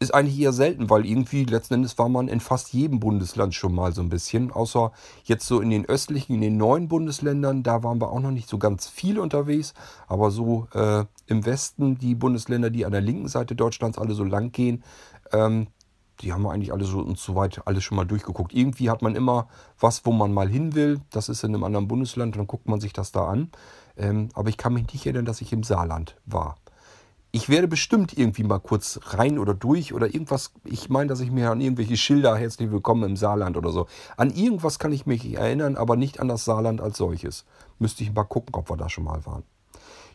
Ist 0.00 0.14
eigentlich 0.14 0.38
eher 0.38 0.52
selten, 0.52 0.90
weil 0.90 1.04
irgendwie 1.04 1.44
letzten 1.44 1.74
Endes 1.74 1.98
war 1.98 2.08
man 2.08 2.28
in 2.28 2.38
fast 2.38 2.72
jedem 2.72 3.00
Bundesland 3.00 3.52
schon 3.56 3.74
mal 3.74 3.92
so 3.92 4.00
ein 4.00 4.08
bisschen. 4.08 4.52
Außer 4.52 4.92
jetzt 5.24 5.44
so 5.44 5.60
in 5.60 5.70
den 5.70 5.86
östlichen, 5.86 6.36
in 6.36 6.40
den 6.40 6.56
neuen 6.56 6.86
Bundesländern, 6.86 7.64
da 7.64 7.82
waren 7.82 8.00
wir 8.00 8.12
auch 8.12 8.20
noch 8.20 8.30
nicht 8.30 8.48
so 8.48 8.58
ganz 8.58 8.86
viel 8.86 9.18
unterwegs. 9.18 9.74
Aber 10.06 10.30
so 10.30 10.68
äh, 10.72 11.04
im 11.26 11.44
Westen, 11.44 11.98
die 11.98 12.14
Bundesländer, 12.14 12.70
die 12.70 12.86
an 12.86 12.92
der 12.92 13.00
linken 13.00 13.26
Seite 13.26 13.56
Deutschlands 13.56 13.98
alle 13.98 14.14
so 14.14 14.22
lang 14.22 14.52
gehen, 14.52 14.84
ähm, 15.32 15.66
die 16.20 16.32
haben 16.32 16.42
wir 16.42 16.52
eigentlich 16.52 16.72
alle 16.72 16.84
so 16.84 17.00
und 17.00 17.18
so 17.18 17.34
weit 17.34 17.62
alles 17.66 17.82
schon 17.82 17.96
mal 17.96 18.06
durchgeguckt. 18.06 18.54
Irgendwie 18.54 18.90
hat 18.90 19.02
man 19.02 19.16
immer 19.16 19.48
was, 19.80 20.06
wo 20.06 20.12
man 20.12 20.32
mal 20.32 20.48
hin 20.48 20.76
will. 20.76 21.00
Das 21.10 21.28
ist 21.28 21.42
in 21.42 21.54
einem 21.54 21.64
anderen 21.64 21.88
Bundesland, 21.88 22.36
dann 22.36 22.46
guckt 22.46 22.68
man 22.68 22.80
sich 22.80 22.92
das 22.92 23.10
da 23.10 23.26
an. 23.26 23.50
Ähm, 23.96 24.28
aber 24.34 24.48
ich 24.48 24.56
kann 24.56 24.74
mich 24.74 24.92
nicht 24.92 25.06
erinnern, 25.06 25.24
dass 25.24 25.40
ich 25.40 25.52
im 25.52 25.64
Saarland 25.64 26.16
war. 26.24 26.56
Ich 27.30 27.50
werde 27.50 27.68
bestimmt 27.68 28.16
irgendwie 28.16 28.42
mal 28.42 28.58
kurz 28.58 29.00
rein 29.08 29.38
oder 29.38 29.52
durch 29.52 29.92
oder 29.92 30.06
irgendwas. 30.06 30.52
Ich 30.64 30.88
meine, 30.88 31.08
dass 31.08 31.20
ich 31.20 31.30
mir 31.30 31.50
an 31.50 31.60
irgendwelche 31.60 31.98
Schilder 31.98 32.34
herzlich 32.34 32.70
willkommen 32.70 33.02
im 33.02 33.16
Saarland 33.16 33.58
oder 33.58 33.70
so. 33.70 33.86
An 34.16 34.30
irgendwas 34.30 34.78
kann 34.78 34.92
ich 34.92 35.04
mich 35.04 35.34
erinnern, 35.34 35.76
aber 35.76 35.96
nicht 35.96 36.20
an 36.20 36.28
das 36.28 36.46
Saarland 36.46 36.80
als 36.80 36.96
solches. 36.96 37.44
Müsste 37.78 38.02
ich 38.02 38.14
mal 38.14 38.24
gucken, 38.24 38.54
ob 38.54 38.70
wir 38.70 38.78
da 38.78 38.88
schon 38.88 39.04
mal 39.04 39.26
waren. 39.26 39.42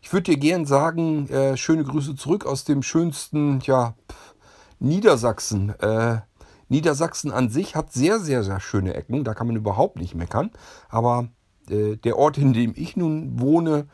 Ich 0.01 0.11
würde 0.11 0.31
dir 0.31 0.37
gern 0.37 0.65
sagen, 0.65 1.29
äh, 1.29 1.55
schöne 1.55 1.83
Grüße 1.83 2.15
zurück 2.15 2.47
aus 2.47 2.63
dem 2.63 2.81
schönsten, 2.81 3.59
ja, 3.61 3.93
pff, 4.11 4.33
Niedersachsen. 4.79 5.69
Äh, 5.81 6.21
Niedersachsen 6.67 7.31
an 7.31 7.49
sich 7.49 7.75
hat 7.75 7.93
sehr, 7.93 8.19
sehr, 8.19 8.43
sehr 8.43 8.59
schöne 8.59 8.95
Ecken. 8.95 9.23
Da 9.23 9.35
kann 9.35 9.45
man 9.45 9.55
überhaupt 9.55 9.99
nicht 9.99 10.15
meckern. 10.15 10.49
Aber 10.89 11.29
äh, 11.69 11.95
der 11.95 12.17
Ort, 12.17 12.39
in 12.39 12.53
dem 12.53 12.73
ich 12.75 12.97
nun 12.97 13.39
wohne, 13.39 13.85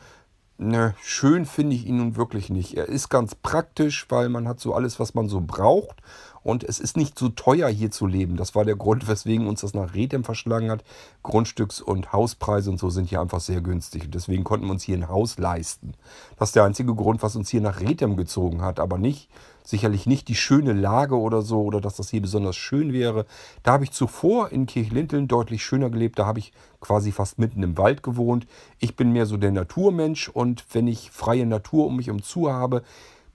ne, 0.59 0.93
schön 1.01 1.45
finde 1.45 1.75
ich 1.75 1.85
ihn 1.87 1.97
nun 1.97 2.15
wirklich 2.15 2.49
nicht. 2.49 2.77
Er 2.77 2.87
ist 2.87 3.09
ganz 3.09 3.33
praktisch, 3.35 4.05
weil 4.09 4.29
man 4.29 4.47
hat 4.47 4.59
so 4.59 4.73
alles, 4.73 4.99
was 4.99 5.13
man 5.13 5.29
so 5.29 5.41
braucht. 5.41 6.01
Und 6.41 6.63
es 6.63 6.79
ist 6.79 6.95
nicht 6.95 7.19
so 7.19 7.29
teuer 7.29 7.67
hier 7.67 7.91
zu 7.91 8.07
leben. 8.07 8.37
Das 8.37 8.55
war 8.55 8.63
der 8.63 8.75
Grund, 8.75 9.07
weswegen 9.07 9.47
uns 9.47 9.61
das 9.61 9.73
nach 9.73 9.93
Rethem 9.93 10.23
verschlagen 10.23 10.71
hat. 10.71 10.83
Grundstücks- 11.23 11.81
und 11.81 12.13
Hauspreise 12.13 12.69
und 12.69 12.79
so 12.79 12.89
sind 12.89 13.09
hier 13.09 13.19
einfach 13.19 13.41
sehr 13.41 13.61
günstig. 13.61 14.05
Und 14.05 14.15
deswegen 14.15 14.43
konnten 14.43 14.65
wir 14.65 14.71
uns 14.71 14.83
hier 14.83 14.97
ein 14.97 15.09
Haus 15.09 15.37
leisten. 15.37 15.93
Das 16.37 16.49
ist 16.49 16.55
der 16.55 16.63
einzige 16.63 16.95
Grund, 16.95 17.23
was 17.23 17.35
uns 17.35 17.49
hier 17.49 17.61
nach 17.61 17.81
Rethem 17.81 18.15
gezogen 18.15 18.61
hat. 18.61 18.79
Aber 18.79 18.97
nicht, 18.97 19.29
sicherlich 19.63 20.05
nicht 20.05 20.27
die 20.29 20.35
schöne 20.35 20.73
Lage 20.73 21.19
oder 21.19 21.41
so 21.41 21.61
oder 21.61 21.81
dass 21.81 21.97
das 21.97 22.09
hier 22.09 22.21
besonders 22.21 22.55
schön 22.55 22.93
wäre. 22.93 23.25
Da 23.63 23.73
habe 23.73 23.83
ich 23.83 23.91
zuvor 23.91 24.49
in 24.49 24.65
Kirchlinteln 24.65 25.27
deutlich 25.27 25.63
schöner 25.63 25.89
gelebt. 25.89 26.19
Da 26.19 26.25
habe 26.25 26.39
ich 26.39 26.53
quasi 26.79 27.11
fast 27.11 27.39
mitten 27.39 27.63
im 27.63 27.77
Wald 27.77 28.03
gewohnt. 28.03 28.47
Ich 28.79 28.95
bin 28.95 29.11
mehr 29.11 29.25
so 29.25 29.37
der 29.37 29.51
Naturmensch 29.51 30.29
und 30.29 30.65
wenn 30.71 30.87
ich 30.87 31.11
freie 31.11 31.45
Natur 31.45 31.87
um 31.87 31.97
mich 31.97 32.07
herum 32.07 32.23
zu 32.23 32.51
habe, 32.51 32.83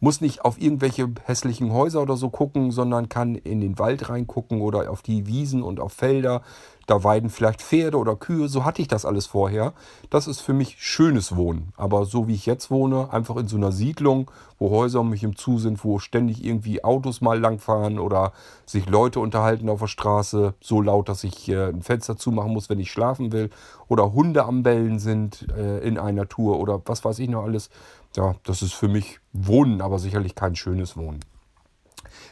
muss 0.05 0.21
nicht 0.21 0.45
auf 0.45 0.61
irgendwelche 0.61 1.09
hässlichen 1.25 1.73
Häuser 1.73 2.03
oder 2.03 2.17
so 2.19 2.29
gucken, 2.29 2.71
sondern 2.73 3.09
kann 3.09 3.35
in 3.37 3.63
den 3.63 3.79
Wald 3.79 4.11
reingucken 4.11 4.61
oder 4.61 4.91
auf 4.91 5.01
die 5.01 5.27
Wiesen 5.27 5.63
und 5.63 5.81
auf 5.81 5.95
Felder. 5.95 6.43
da 6.87 7.03
weiden 7.03 7.31
vielleicht 7.31 7.63
Pferde 7.63 7.97
oder 7.97 8.15
Kühe. 8.15 8.47
So 8.47 8.67
hatte 8.67 8.83
ich 8.83 8.89
das 8.89 9.07
alles 9.07 9.25
vorher. 9.25 9.73
Das 10.11 10.27
ist 10.27 10.43
für 10.43 10.53
mich 10.53 10.77
schönes 10.79 11.35
Wohnen. 11.35 11.73
Aber 11.79 12.05
so 12.05 12.29
wie 12.29 12.35
ich 12.35 12.45
jetzt 12.45 12.71
wohne, 12.71 13.11
einfach 13.11 13.37
in 13.37 13.49
so 13.49 13.57
einer 13.57 13.73
Siedlung, 13.73 14.31
wo 14.59 14.69
Häuser 14.69 15.01
um 15.01 15.09
mich 15.09 15.25
im 15.25 15.37
Zu 15.37 15.59
sind, 15.59 15.83
wo 15.83 15.99
ständig 15.99 16.45
irgendwie 16.45 16.85
Autos 16.85 17.23
mal 17.23 17.41
langfahren 17.41 17.99
oder 17.99 18.33
sich 18.67 18.87
Leute 18.87 19.21
unterhalten 19.21 19.71
auf 19.71 19.81
der 19.81 19.87
Straße, 19.87 20.53
so 20.61 20.83
laut, 20.83 21.09
dass 21.09 21.25
ich 21.25 21.49
äh, 21.49 21.69
ein 21.69 21.81
Fenster 21.81 22.19
zumachen 22.19 22.53
muss, 22.53 22.69
wenn 22.69 22.79
ich 22.79 22.93
schlafen 22.93 23.33
will. 23.33 23.49
Oder 23.89 24.13
Hunde 24.13 24.45
am 24.45 24.63
Bellen 24.63 24.99
sind 24.99 25.47
äh, 25.57 25.79
in 25.79 25.97
einer 25.97 26.29
Tour 26.29 26.61
oder 26.61 26.83
was 26.85 27.03
weiß 27.03 27.19
ich 27.21 27.31
noch 27.31 27.45
alles. 27.45 27.71
Ja, 28.17 28.37
das 28.45 28.63
ist 28.63 28.75
für 28.75 28.89
mich 28.89 29.19
Wohnen, 29.33 29.81
aber 29.81 29.99
sicherlich 29.99 30.35
kein 30.35 30.55
schönes 30.55 30.97
Wohnen. 30.97 31.21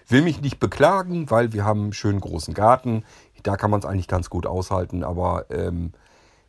Will 0.09 0.23
mich 0.23 0.41
nicht 0.41 0.61
beklagen, 0.61 1.31
weil 1.31 1.53
wir 1.53 1.65
haben 1.65 1.83
einen 1.83 1.93
schönen 1.93 2.21
großen 2.21 2.55
Garten. 2.55 3.05
Da 3.43 3.57
kann 3.57 3.71
man 3.71 3.81
es 3.81 3.87
eigentlich 3.87 4.09
ganz 4.09 4.31
gut 4.31 4.47
aushalten. 4.47 5.03
Aber 5.03 5.47
ähm, 5.51 5.93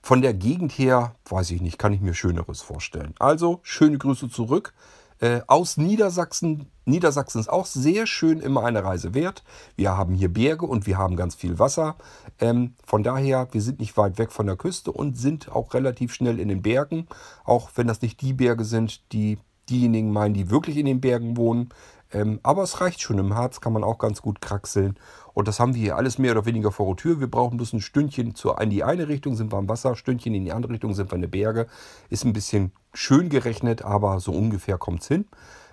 von 0.01 0.21
der 0.21 0.33
Gegend 0.33 0.71
her, 0.73 1.15
weiß 1.29 1.51
ich 1.51 1.61
nicht, 1.61 1.79
kann 1.79 1.93
ich 1.93 2.01
mir 2.01 2.13
Schöneres 2.13 2.61
vorstellen. 2.61 3.15
Also, 3.19 3.59
schöne 3.63 3.97
Grüße 3.97 4.29
zurück. 4.29 4.73
Äh, 5.23 5.41
aus 5.47 5.77
Niedersachsen. 5.77 6.69
Niedersachsen 6.83 7.39
ist 7.39 7.47
auch 7.47 7.65
sehr 7.65 8.07
schön 8.07 8.41
immer 8.41 8.65
eine 8.65 8.83
Reise 8.83 9.13
wert. 9.13 9.45
Wir 9.77 9.95
haben 9.95 10.15
hier 10.15 10.27
Berge 10.27 10.65
und 10.65 10.85
wir 10.85 10.97
haben 10.97 11.15
ganz 11.15 11.33
viel 11.33 11.59
Wasser. 11.59 11.95
Ähm, 12.41 12.73
von 12.85 13.03
daher, 13.03 13.47
wir 13.53 13.61
sind 13.61 13.79
nicht 13.79 13.95
weit 13.95 14.17
weg 14.17 14.33
von 14.33 14.47
der 14.47 14.57
Küste 14.57 14.91
und 14.91 15.17
sind 15.17 15.49
auch 15.49 15.73
relativ 15.75 16.13
schnell 16.13 16.41
in 16.41 16.49
den 16.49 16.61
Bergen. 16.61 17.07
Auch 17.45 17.71
wenn 17.75 17.87
das 17.87 18.01
nicht 18.01 18.19
die 18.19 18.33
Berge 18.33 18.65
sind, 18.65 19.13
die 19.13 19.37
diejenigen 19.69 20.11
meinen, 20.11 20.33
die 20.33 20.49
wirklich 20.49 20.75
in 20.75 20.87
den 20.87 20.99
Bergen 20.99 21.37
wohnen. 21.37 21.69
Ähm, 22.11 22.41
aber 22.43 22.63
es 22.63 22.81
reicht 22.81 22.99
schon. 22.99 23.17
Im 23.17 23.33
Harz 23.33 23.61
kann 23.61 23.71
man 23.71 23.85
auch 23.85 23.99
ganz 23.99 24.21
gut 24.21 24.41
kraxeln. 24.41 24.99
Und 25.33 25.47
das 25.47 25.57
haben 25.61 25.73
wir 25.73 25.81
hier 25.81 25.95
alles 25.95 26.17
mehr 26.17 26.33
oder 26.33 26.45
weniger 26.45 26.73
vor 26.73 26.87
der 26.87 26.97
Tür. 26.97 27.21
Wir 27.21 27.31
brauchen 27.31 27.55
bloß 27.55 27.71
ein 27.71 27.79
Stündchen 27.79 28.35
zur, 28.35 28.59
in 28.59 28.69
die 28.69 28.83
eine 28.83 29.07
Richtung 29.07 29.37
sind 29.37 29.53
wir 29.53 29.57
am 29.57 29.69
Wasser, 29.69 29.95
Stündchen 29.95 30.33
in 30.33 30.43
die 30.43 30.51
andere 30.51 30.73
Richtung 30.73 30.93
sind 30.93 31.09
wir 31.09 31.15
in 31.15 31.21
den 31.21 31.31
Berge. 31.31 31.67
Ist 32.09 32.25
ein 32.25 32.33
bisschen 32.33 32.73
schön 32.93 33.29
gerechnet, 33.29 33.83
aber 33.83 34.19
so 34.19 34.31
ungefähr 34.31 34.77
kommt 34.77 35.01
es 35.01 35.07
hin. 35.07 35.25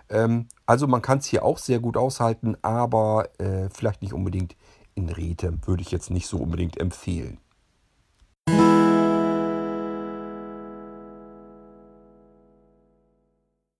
Ähm, 0.09 0.47
also 0.67 0.87
man 0.87 1.03
kann 1.03 1.19
es 1.19 1.27
hier 1.27 1.45
auch 1.45 1.59
sehr 1.59 1.81
gut 1.81 1.97
aushalten, 1.97 2.57
aber 2.63 3.29
äh, 3.39 3.69
vielleicht 3.71 4.03
nicht 4.03 4.13
unbedingt 4.13 4.57
in 4.95 5.09
Rete. 5.09 5.59
Würde 5.67 5.83
ich 5.83 5.91
jetzt 5.91 6.11
nicht 6.11 6.27
so 6.27 6.39
unbedingt 6.39 6.79
empfehlen. 6.79 7.39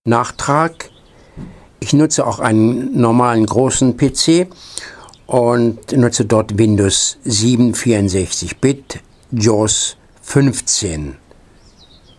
Nachtrag 0.05 0.91
ich 1.83 1.95
nutze 1.95 2.27
auch 2.27 2.41
einen 2.41 3.01
normalen 3.01 3.47
großen 3.47 3.97
PC 3.97 4.49
und 5.27 5.97
nutze 5.97 6.27
dort 6.27 6.59
Windows 6.59 7.17
7 7.25 7.73
64-Bit, 7.73 9.01
JAWS 9.33 9.97
15. 10.21 11.17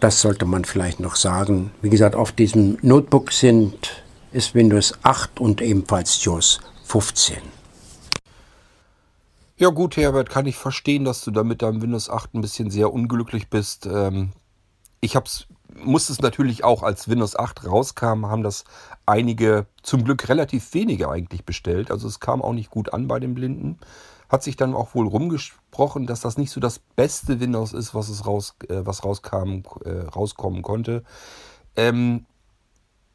Das 0.02 0.20
sollte 0.20 0.46
man 0.46 0.66
vielleicht 0.66 1.00
noch 1.00 1.16
sagen. 1.16 1.70
Wie 1.84 1.92
gesagt, 1.92 2.16
auf 2.16 2.32
diesem 2.32 2.80
Notebook 2.82 3.32
sind, 3.32 4.04
ist 4.32 4.56
Windows 4.56 4.96
8 5.04 5.40
und 5.40 5.62
ebenfalls 5.62 6.26
JAWS 6.26 6.60
15. 6.86 7.38
Ja 9.58 9.70
gut, 9.70 9.98
Herbert, 9.98 10.32
kann 10.32 10.48
ich 10.48 10.56
verstehen, 10.56 11.06
dass 11.06 11.24
du 11.24 11.30
da 11.30 11.44
mit 11.44 11.62
deinem 11.62 11.84
Windows 11.84 12.10
8 12.10 12.34
ein 12.34 12.42
bisschen 12.42 12.72
sehr 12.72 12.92
unglücklich 12.92 13.52
bist. 13.52 13.86
Ähm, 13.86 14.32
ich 15.02 15.16
hab's, 15.16 15.46
musste 15.76 16.14
es 16.14 16.20
natürlich 16.20 16.64
auch, 16.64 16.82
als 16.82 17.08
Windows 17.08 17.36
8 17.36 17.68
rauskam, 17.68 18.26
haben 18.26 18.42
das 18.42 18.64
einige, 19.06 19.68
zum 19.84 20.04
Glück 20.04 20.30
relativ 20.30 20.74
wenige 20.74 21.10
eigentlich 21.10 21.46
bestellt. 21.46 21.92
Also 21.92 22.08
es 22.08 22.20
kam 22.20 22.42
auch 22.42 22.54
nicht 22.54 22.72
gut 22.72 22.92
an 22.92 23.08
bei 23.08 23.20
den 23.20 23.36
Blinden. 23.36 23.78
Hat 24.32 24.44
sich 24.44 24.56
dann 24.56 24.74
auch 24.74 24.96
wohl 24.96 25.08
rumgesprochen, 25.08 26.08
dass 26.08 26.22
das 26.22 26.38
nicht 26.38 26.52
so 26.52 26.62
das 26.62 26.80
beste 26.80 27.42
Windows 27.42 27.74
ist, 27.74 27.94
was 27.94 28.08
es 28.08 28.26
raus, 28.26 28.56
äh, 28.70 28.86
was 28.86 29.04
rauskam, 29.04 29.64
äh, 29.84 30.08
rauskommen 30.08 30.62
konnte. 30.62 31.04
Ähm, 31.76 32.26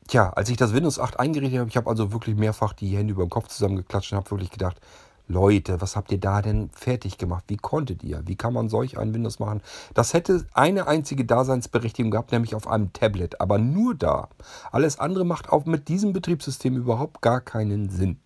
tja, 0.09 0.31
als 0.31 0.51
ich 0.51 0.59
das 0.59 0.75
Windows 0.75 0.99
8 0.99 1.19
eingerichtet 1.19 1.61
habe, 1.61 1.71
ich 1.71 1.77
habe 1.77 1.89
also 1.89 2.13
wirklich 2.13 2.37
mehrfach 2.37 2.75
die 2.75 2.97
Hände 2.97 3.13
über 3.15 3.25
den 3.25 3.31
Kopf 3.31 3.49
zusammengeklatscht 3.49 4.13
und 4.13 4.19
habe 4.19 4.31
wirklich 4.31 4.51
gedacht, 4.51 4.81
Leute, 5.29 5.81
was 5.81 5.97
habt 5.97 6.13
ihr 6.13 6.21
da 6.21 6.41
denn 6.41 6.71
fertig 6.71 7.19
gemacht? 7.19 7.45
Wie 7.49 7.57
konntet 7.57 8.05
ihr? 8.05 8.23
Wie 8.27 8.37
kann 8.37 8.53
man 8.53 8.69
solch 8.69 8.97
ein 8.97 9.13
Windows 9.13 9.39
machen? 9.39 9.61
Das 9.95 10.15
hätte 10.15 10.47
eine 10.53 10.87
einzige 10.87 11.25
Daseinsberechtigung 11.25 12.13
gehabt, 12.13 12.31
nämlich 12.31 12.55
auf 12.55 12.69
einem 12.69 12.93
Tablet, 12.93 13.41
aber 13.41 13.59
nur 13.59 13.95
da. 13.95 14.29
Alles 14.71 15.01
andere 15.01 15.25
macht 15.25 15.49
auch 15.49 15.65
mit 15.65 15.89
diesem 15.89 16.13
Betriebssystem 16.13 16.77
überhaupt 16.77 17.23
gar 17.23 17.41
keinen 17.41 17.89
Sinn. 17.89 18.21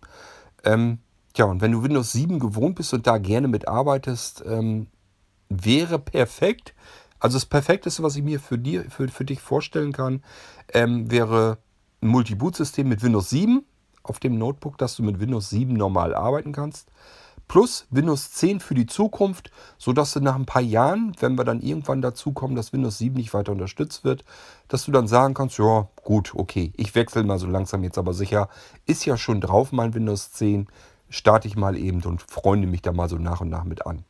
Ähm, 0.63 0.99
tja, 1.33 1.45
und 1.45 1.61
wenn 1.61 1.71
du 1.71 1.83
Windows 1.83 2.11
7 2.11 2.39
gewohnt 2.39 2.75
bist 2.75 2.93
und 2.93 3.07
da 3.07 3.17
gerne 3.17 3.47
mitarbeitest, 3.47 4.43
ähm, 4.45 4.87
wäre 5.49 5.99
perfekt. 5.99 6.73
Also 7.19 7.35
das 7.35 7.45
Perfekteste, 7.45 8.03
was 8.03 8.15
ich 8.15 8.23
mir 8.23 8.39
für, 8.39 8.57
dir, 8.57 8.89
für, 8.89 9.07
für 9.07 9.25
dich 9.25 9.41
vorstellen 9.41 9.91
kann, 9.91 10.23
ähm, 10.73 11.11
wäre 11.11 11.59
ein 12.01 12.07
Multi-Boot-System 12.09 12.87
mit 12.87 13.03
Windows 13.03 13.29
7 13.29 13.63
auf 14.03 14.19
dem 14.19 14.37
Notebook, 14.37 14.77
dass 14.77 14.95
du 14.95 15.03
mit 15.03 15.19
Windows 15.19 15.49
7 15.49 15.73
normal 15.73 16.15
arbeiten 16.15 16.51
kannst. 16.51 16.89
Plus 17.47 17.85
Windows 17.89 18.31
10 18.31 18.61
für 18.61 18.75
die 18.75 18.85
Zukunft, 18.85 19.51
sodass 19.77 20.13
du 20.13 20.21
nach 20.21 20.35
ein 20.35 20.45
paar 20.45 20.61
Jahren, 20.61 21.13
wenn 21.19 21.37
wir 21.37 21.43
dann 21.43 21.61
irgendwann 21.61 22.01
dazu 22.01 22.31
kommen, 22.31 22.55
dass 22.55 22.71
Windows 22.71 22.97
7 22.97 23.13
nicht 23.15 23.33
weiter 23.33 23.51
unterstützt 23.51 24.05
wird, 24.05 24.23
dass 24.69 24.85
du 24.85 24.91
dann 24.91 25.07
sagen 25.07 25.33
kannst, 25.33 25.57
ja 25.57 25.89
gut, 26.01 26.31
okay, 26.33 26.71
ich 26.77 26.95
wechsle 26.95 27.23
mal 27.23 27.39
so 27.39 27.47
langsam 27.47 27.83
jetzt 27.83 27.97
aber 27.97 28.13
sicher. 28.13 28.47
Ist 28.85 29.05
ja 29.05 29.17
schon 29.17 29.41
drauf 29.41 29.73
mein 29.73 29.93
Windows 29.93 30.31
10, 30.31 30.67
starte 31.11 31.47
ich 31.47 31.55
mal 31.55 31.77
eben 31.77 32.01
und 32.03 32.21
freunde 32.21 32.67
mich 32.67 32.81
da 32.81 32.91
mal 32.91 33.09
so 33.09 33.17
nach 33.17 33.41
und 33.41 33.49
nach 33.49 33.63
mit 33.63 33.85
an. 33.85 34.03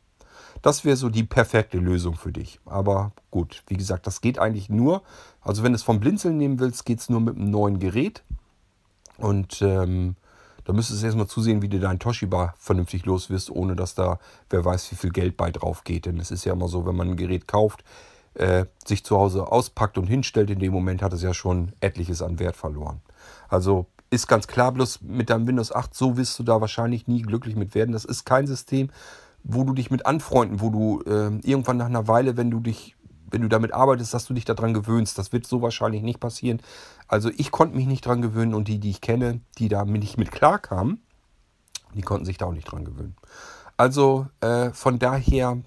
Das 0.62 0.84
wäre 0.84 0.96
so 0.96 1.08
die 1.08 1.24
perfekte 1.24 1.78
Lösung 1.78 2.14
für 2.14 2.32
dich. 2.32 2.60
Aber 2.64 3.12
gut, 3.30 3.64
wie 3.66 3.76
gesagt, 3.76 4.06
das 4.06 4.20
geht 4.20 4.38
eigentlich 4.38 4.70
nur. 4.70 5.02
Also 5.40 5.62
wenn 5.62 5.72
du 5.72 5.76
es 5.76 5.82
vom 5.82 6.00
Blinzeln 6.00 6.38
nehmen 6.38 6.60
willst, 6.60 6.86
geht 6.86 7.00
es 7.00 7.08
nur 7.08 7.20
mit 7.20 7.36
einem 7.36 7.50
neuen 7.50 7.78
Gerät. 7.78 8.22
Und 9.18 9.60
ähm, 9.60 10.16
da 10.64 10.72
müsstest 10.72 11.02
du 11.02 11.06
erstmal 11.06 11.26
zusehen, 11.26 11.62
wie 11.62 11.68
du 11.68 11.80
deinen 11.80 11.98
Toshiba 11.98 12.54
vernünftig 12.58 13.04
los 13.04 13.28
wirst, 13.28 13.50
ohne 13.50 13.74
dass 13.74 13.94
da 13.94 14.20
wer 14.50 14.64
weiß, 14.64 14.92
wie 14.92 14.96
viel 14.96 15.10
Geld 15.10 15.36
bei 15.36 15.50
drauf 15.50 15.82
geht. 15.82 16.06
Denn 16.06 16.20
es 16.20 16.30
ist 16.30 16.44
ja 16.44 16.52
immer 16.52 16.68
so, 16.68 16.86
wenn 16.86 16.96
man 16.96 17.10
ein 17.10 17.16
Gerät 17.16 17.48
kauft, 17.48 17.82
äh, 18.34 18.66
sich 18.86 19.04
zu 19.04 19.18
Hause 19.18 19.50
auspackt 19.50 19.98
und 19.98 20.06
hinstellt, 20.06 20.50
in 20.50 20.60
dem 20.60 20.72
Moment 20.72 21.02
hat 21.02 21.12
es 21.12 21.22
ja 21.22 21.34
schon 21.34 21.72
etliches 21.80 22.22
an 22.22 22.38
Wert 22.38 22.56
verloren. 22.56 23.00
Also 23.48 23.86
ist 24.12 24.28
ganz 24.28 24.46
klar, 24.46 24.72
bloß 24.72 25.00
mit 25.02 25.30
deinem 25.30 25.46
Windows 25.46 25.72
8, 25.72 25.94
so 25.94 26.16
wirst 26.18 26.38
du 26.38 26.42
da 26.42 26.60
wahrscheinlich 26.60 27.08
nie 27.08 27.22
glücklich 27.22 27.56
mit 27.56 27.74
werden. 27.74 27.92
Das 27.92 28.04
ist 28.04 28.24
kein 28.24 28.46
System, 28.46 28.90
wo 29.42 29.64
du 29.64 29.72
dich 29.72 29.90
mit 29.90 30.04
anfreunden, 30.04 30.60
wo 30.60 30.70
du 30.70 31.02
äh, 31.10 31.38
irgendwann 31.42 31.78
nach 31.78 31.86
einer 31.86 32.06
Weile, 32.08 32.36
wenn 32.36 32.50
du 32.50 32.60
dich 32.60 32.96
wenn 33.30 33.40
du 33.40 33.48
damit 33.48 33.72
arbeitest, 33.72 34.12
dass 34.12 34.26
du 34.26 34.34
dich 34.34 34.44
daran 34.44 34.74
gewöhnst. 34.74 35.16
Das 35.16 35.32
wird 35.32 35.46
so 35.46 35.62
wahrscheinlich 35.62 36.02
nicht 36.02 36.20
passieren. 36.20 36.60
Also 37.08 37.30
ich 37.34 37.50
konnte 37.50 37.74
mich 37.74 37.86
nicht 37.86 38.04
dran 38.04 38.20
gewöhnen 38.20 38.52
und 38.52 38.68
die, 38.68 38.78
die 38.78 38.90
ich 38.90 39.00
kenne, 39.00 39.40
die 39.56 39.70
da 39.70 39.86
nicht 39.86 40.18
mit 40.18 40.30
klarkamen, 40.30 41.00
die 41.94 42.02
konnten 42.02 42.26
sich 42.26 42.36
da 42.36 42.44
auch 42.44 42.52
nicht 42.52 42.70
dran 42.70 42.84
gewöhnen. 42.84 43.16
Also 43.78 44.26
äh, 44.40 44.70
von 44.72 44.98
daher 44.98 45.62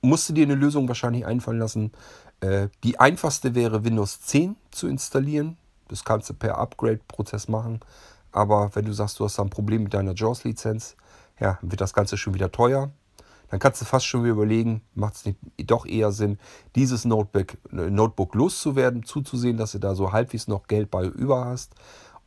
musst 0.00 0.28
du 0.28 0.32
dir 0.32 0.44
eine 0.44 0.54
Lösung 0.54 0.86
wahrscheinlich 0.86 1.26
einfallen 1.26 1.58
lassen. 1.58 1.90
Äh, 2.38 2.68
die 2.84 3.00
einfachste 3.00 3.56
wäre 3.56 3.82
Windows 3.82 4.20
10 4.20 4.54
zu 4.70 4.86
installieren. 4.86 5.56
Das 5.88 6.04
kannst 6.04 6.30
du 6.30 6.34
per 6.34 6.58
Upgrade-Prozess 6.58 7.48
machen. 7.48 7.80
Aber 8.32 8.70
wenn 8.74 8.84
du 8.84 8.92
sagst, 8.92 9.18
du 9.18 9.24
hast 9.24 9.38
da 9.38 9.42
ein 9.42 9.50
Problem 9.50 9.84
mit 9.84 9.94
deiner 9.94 10.14
JAWS-Lizenz, 10.14 10.96
ja, 11.40 11.58
wird 11.62 11.80
das 11.80 11.94
Ganze 11.94 12.16
schon 12.16 12.34
wieder 12.34 12.50
teuer 12.52 12.90
dann 13.48 13.60
kannst 13.60 13.80
du 13.80 13.84
fast 13.84 14.06
schon 14.06 14.24
wieder 14.24 14.32
überlegen, 14.32 14.82
macht 14.94 15.14
es 15.14 15.34
doch 15.66 15.86
eher 15.86 16.12
Sinn, 16.12 16.38
dieses 16.74 17.04
Notebook, 17.04 17.56
Notebook 17.70 18.34
loszuwerden, 18.34 19.04
zuzusehen, 19.04 19.56
dass 19.56 19.72
du 19.72 19.78
da 19.78 19.94
so 19.94 20.12
halbwegs 20.12 20.48
noch 20.48 20.66
Geld 20.66 20.90
bei 20.90 21.04
über 21.04 21.44
hast 21.44 21.74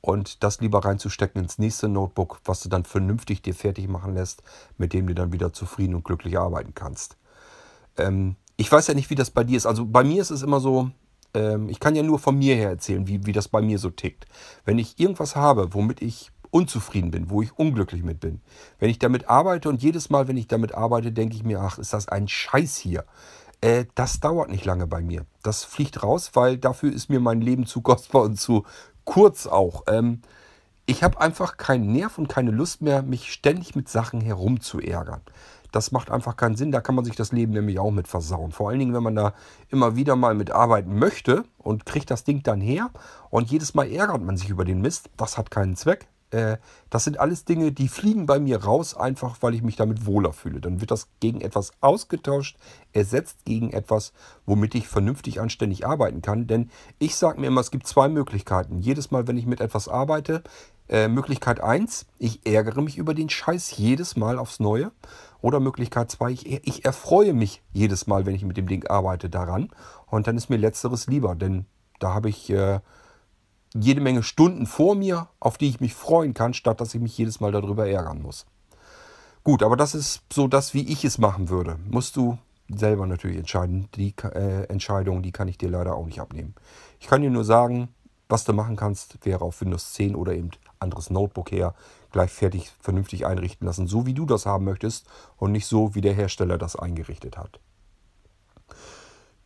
und 0.01 0.43
das 0.43 0.61
lieber 0.61 0.85
reinzustecken 0.85 1.41
ins 1.41 1.57
nächste 1.57 1.89
Notebook, 1.89 2.39
was 2.45 2.61
du 2.61 2.69
dann 2.69 2.85
vernünftig 2.85 3.41
dir 3.41 3.53
fertig 3.53 3.89
machen 3.89 4.13
lässt, 4.13 4.43
mit 4.77 4.93
dem 4.93 5.07
du 5.07 5.13
dann 5.13 5.33
wieder 5.33 5.51
zufrieden 5.51 5.95
und 5.95 6.05
glücklich 6.05 6.39
arbeiten 6.39 6.73
kannst. 6.73 7.17
Ähm, 7.97 8.35
ich 8.55 8.71
weiß 8.71 8.87
ja 8.87 8.93
nicht, 8.93 9.09
wie 9.09 9.15
das 9.15 9.31
bei 9.31 9.43
dir 9.43 9.57
ist. 9.57 9.65
Also 9.65 9.85
bei 9.85 10.03
mir 10.03 10.21
ist 10.21 10.31
es 10.31 10.41
immer 10.41 10.59
so, 10.59 10.89
ähm, 11.33 11.69
ich 11.69 11.79
kann 11.79 11.95
ja 11.95 12.03
nur 12.03 12.19
von 12.19 12.37
mir 12.37 12.55
her 12.55 12.69
erzählen, 12.69 13.07
wie, 13.07 13.25
wie 13.25 13.31
das 13.31 13.47
bei 13.47 13.61
mir 13.61 13.79
so 13.79 13.89
tickt. 13.89 14.25
Wenn 14.65 14.79
ich 14.79 14.99
irgendwas 14.99 15.35
habe, 15.35 15.73
womit 15.73 16.01
ich 16.01 16.31
unzufrieden 16.51 17.11
bin, 17.11 17.29
wo 17.29 17.41
ich 17.41 17.57
unglücklich 17.57 18.03
mit 18.03 18.19
bin. 18.19 18.41
Wenn 18.79 18.89
ich 18.89 18.99
damit 18.99 19.29
arbeite 19.29 19.69
und 19.69 19.83
jedes 19.83 20.09
Mal, 20.09 20.27
wenn 20.27 20.37
ich 20.37 20.47
damit 20.47 20.73
arbeite, 20.73 21.11
denke 21.11 21.35
ich 21.35 21.43
mir, 21.43 21.61
ach, 21.61 21.77
ist 21.77 21.93
das 21.93 22.07
ein 22.07 22.27
Scheiß 22.27 22.77
hier. 22.77 23.05
Äh, 23.61 23.85
das 23.95 24.19
dauert 24.19 24.49
nicht 24.49 24.65
lange 24.65 24.87
bei 24.87 25.01
mir. 25.01 25.25
Das 25.43 25.63
fliegt 25.63 26.01
raus, 26.01 26.31
weil 26.33 26.57
dafür 26.57 26.91
ist 26.91 27.09
mir 27.09 27.19
mein 27.19 27.41
Leben 27.41 27.65
zu 27.65 27.81
kostbar 27.83 28.23
und 28.23 28.39
zu 28.39 28.65
kurz 29.03 29.47
auch. 29.47 29.83
Ähm, 29.87 30.21
ich 30.85 31.03
habe 31.03 31.21
einfach 31.21 31.57
keinen 31.57 31.91
Nerv 31.91 32.17
und 32.17 32.29
keine 32.29 32.49
Lust 32.49 32.81
mehr, 32.81 33.03
mich 33.03 33.31
ständig 33.31 33.75
mit 33.75 33.87
Sachen 33.89 34.21
herumzuärgern. 34.21 35.21
Das 35.71 35.91
macht 35.91 36.11
einfach 36.11 36.37
keinen 36.37 36.55
Sinn. 36.55 36.71
Da 36.71 36.81
kann 36.81 36.95
man 36.95 37.05
sich 37.05 37.15
das 37.15 37.31
Leben 37.31 37.53
nämlich 37.53 37.79
auch 37.79 37.91
mit 37.91 38.07
versauen. 38.07 38.51
Vor 38.51 38.69
allen 38.69 38.79
Dingen, 38.79 38.93
wenn 38.93 39.03
man 39.03 39.15
da 39.15 39.33
immer 39.69 39.95
wieder 39.95 40.15
mal 40.15 40.35
mit 40.35 40.51
arbeiten 40.51 40.97
möchte 40.97 41.43
und 41.57 41.85
kriegt 41.85 42.11
das 42.11 42.23
Ding 42.23 42.43
dann 42.43 42.61
her 42.61 42.89
und 43.29 43.49
jedes 43.51 43.73
Mal 43.73 43.91
ärgert 43.91 44.21
man 44.21 44.37
sich 44.37 44.49
über 44.49 44.65
den 44.65 44.81
Mist. 44.81 45.09
Das 45.17 45.37
hat 45.37 45.51
keinen 45.51 45.75
Zweck. 45.75 46.07
Äh, 46.31 46.57
das 46.89 47.03
sind 47.03 47.19
alles 47.19 47.45
Dinge, 47.45 47.71
die 47.71 47.87
fliegen 47.87 48.25
bei 48.25 48.39
mir 48.39 48.63
raus, 48.63 48.95
einfach 48.95 49.37
weil 49.41 49.55
ich 49.55 49.63
mich 49.63 49.75
damit 49.75 50.05
wohler 50.05 50.33
fühle. 50.33 50.61
Dann 50.61 50.81
wird 50.81 50.91
das 50.91 51.07
gegen 51.19 51.41
etwas 51.41 51.71
ausgetauscht, 51.81 52.57
ersetzt 52.93 53.45
gegen 53.45 53.71
etwas, 53.71 54.13
womit 54.45 54.75
ich 54.75 54.87
vernünftig 54.87 55.39
anständig 55.39 55.85
arbeiten 55.87 56.21
kann. 56.21 56.47
Denn 56.47 56.69
ich 56.99 57.15
sage 57.15 57.39
mir 57.39 57.47
immer, 57.47 57.61
es 57.61 57.71
gibt 57.71 57.87
zwei 57.87 58.09
Möglichkeiten. 58.09 58.79
Jedes 58.79 59.11
Mal, 59.11 59.27
wenn 59.27 59.37
ich 59.37 59.45
mit 59.45 59.61
etwas 59.61 59.87
arbeite, 59.87 60.43
äh, 60.87 61.07
Möglichkeit 61.07 61.61
1, 61.61 62.07
ich 62.17 62.45
ärgere 62.45 62.81
mich 62.81 62.97
über 62.97 63.13
den 63.13 63.29
Scheiß 63.29 63.77
jedes 63.77 64.15
Mal 64.15 64.39
aufs 64.39 64.59
Neue. 64.59 64.91
Oder 65.41 65.59
Möglichkeit 65.59 66.11
2, 66.11 66.31
ich, 66.31 66.67
ich 66.67 66.85
erfreue 66.85 67.33
mich 67.33 67.61
jedes 67.71 68.07
Mal, 68.07 68.25
wenn 68.25 68.35
ich 68.35 68.43
mit 68.43 68.57
dem 68.57 68.67
Ding 68.67 68.85
arbeite, 68.87 69.29
daran. 69.29 69.69
Und 70.07 70.27
dann 70.27 70.37
ist 70.37 70.49
mir 70.49 70.57
letzteres 70.57 71.07
lieber, 71.07 71.35
denn 71.35 71.65
da 71.99 72.13
habe 72.13 72.29
ich 72.29 72.49
äh, 72.49 72.79
jede 73.73 74.01
Menge 74.01 74.23
Stunden 74.23 74.65
vor 74.65 74.95
mir, 74.95 75.27
auf 75.39 75.57
die 75.57 75.69
ich 75.69 75.79
mich 75.79 75.93
freuen 75.93 76.33
kann, 76.33 76.53
statt 76.53 76.81
dass 76.81 76.93
ich 76.93 77.01
mich 77.01 77.17
jedes 77.17 77.39
Mal 77.39 77.51
darüber 77.51 77.87
ärgern 77.87 78.21
muss. 78.21 78.45
Gut, 79.43 79.63
aber 79.63 79.77
das 79.77 79.95
ist 79.95 80.21
so 80.31 80.47
das, 80.47 80.73
wie 80.73 80.91
ich 80.91 81.05
es 81.05 81.17
machen 81.17 81.49
würde. 81.49 81.77
Musst 81.89 82.15
du 82.17 82.37
selber 82.69 83.07
natürlich 83.07 83.37
entscheiden. 83.37 83.87
Die 83.95 84.13
äh, 84.23 84.65
Entscheidung, 84.65 85.21
die 85.21 85.31
kann 85.31 85.47
ich 85.47 85.57
dir 85.57 85.69
leider 85.69 85.95
auch 85.95 86.05
nicht 86.05 86.19
abnehmen. 86.19 86.55
Ich 86.99 87.07
kann 87.07 87.21
dir 87.21 87.29
nur 87.29 87.43
sagen, 87.43 87.89
was 88.27 88.43
du 88.43 88.53
machen 88.53 88.75
kannst, 88.75 89.25
wäre 89.25 89.43
auf 89.43 89.61
Windows 89.61 89.93
10 89.93 90.15
oder 90.15 90.33
eben 90.33 90.51
anderes 90.79 91.09
Notebook 91.09 91.51
her 91.51 91.73
gleich 92.11 92.31
fertig 92.31 92.71
vernünftig 92.79 93.25
einrichten 93.25 93.65
lassen, 93.65 93.87
so 93.87 94.05
wie 94.05 94.13
du 94.13 94.25
das 94.25 94.45
haben 94.45 94.65
möchtest 94.65 95.07
und 95.37 95.51
nicht 95.51 95.65
so, 95.65 95.95
wie 95.95 96.01
der 96.01 96.13
Hersteller 96.13 96.57
das 96.57 96.75
eingerichtet 96.75 97.37
hat. 97.37 97.59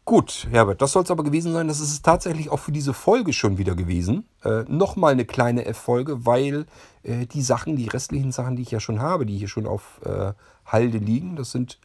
Gut, 0.06 0.48
Herbert, 0.52 0.82
das 0.82 0.92
soll 0.92 1.04
es 1.04 1.12
aber 1.12 1.24
gewesen 1.24 1.54
sein. 1.54 1.70
Das 1.70 1.80
ist 1.80 1.92
es 1.92 2.02
tatsächlich 2.02 2.50
auch 2.50 2.60
für 2.60 2.74
diese 2.74 2.94
Folge 2.94 3.32
schon 3.32 3.58
wieder 3.58 3.74
gewesen. 3.74 4.28
Äh, 4.44 4.64
Nochmal 4.68 5.14
eine 5.14 5.24
kleine 5.24 5.66
F-Folge, 5.66 6.26
weil 6.26 6.66
äh, 7.04 7.26
die 7.26 7.42
Sachen, 7.42 7.78
die 7.78 7.88
restlichen 7.88 8.34
Sachen, 8.34 8.58
die 8.58 8.64
ich 8.64 8.72
ja 8.72 8.82
schon 8.82 9.00
habe, 9.00 9.26
die 9.26 9.38
hier 9.38 9.48
schon 9.48 9.66
auf 9.66 10.02
äh, 10.04 10.34
Halde 10.66 10.98
liegen, 10.98 11.38
das 11.38 11.52
sind 11.52 11.80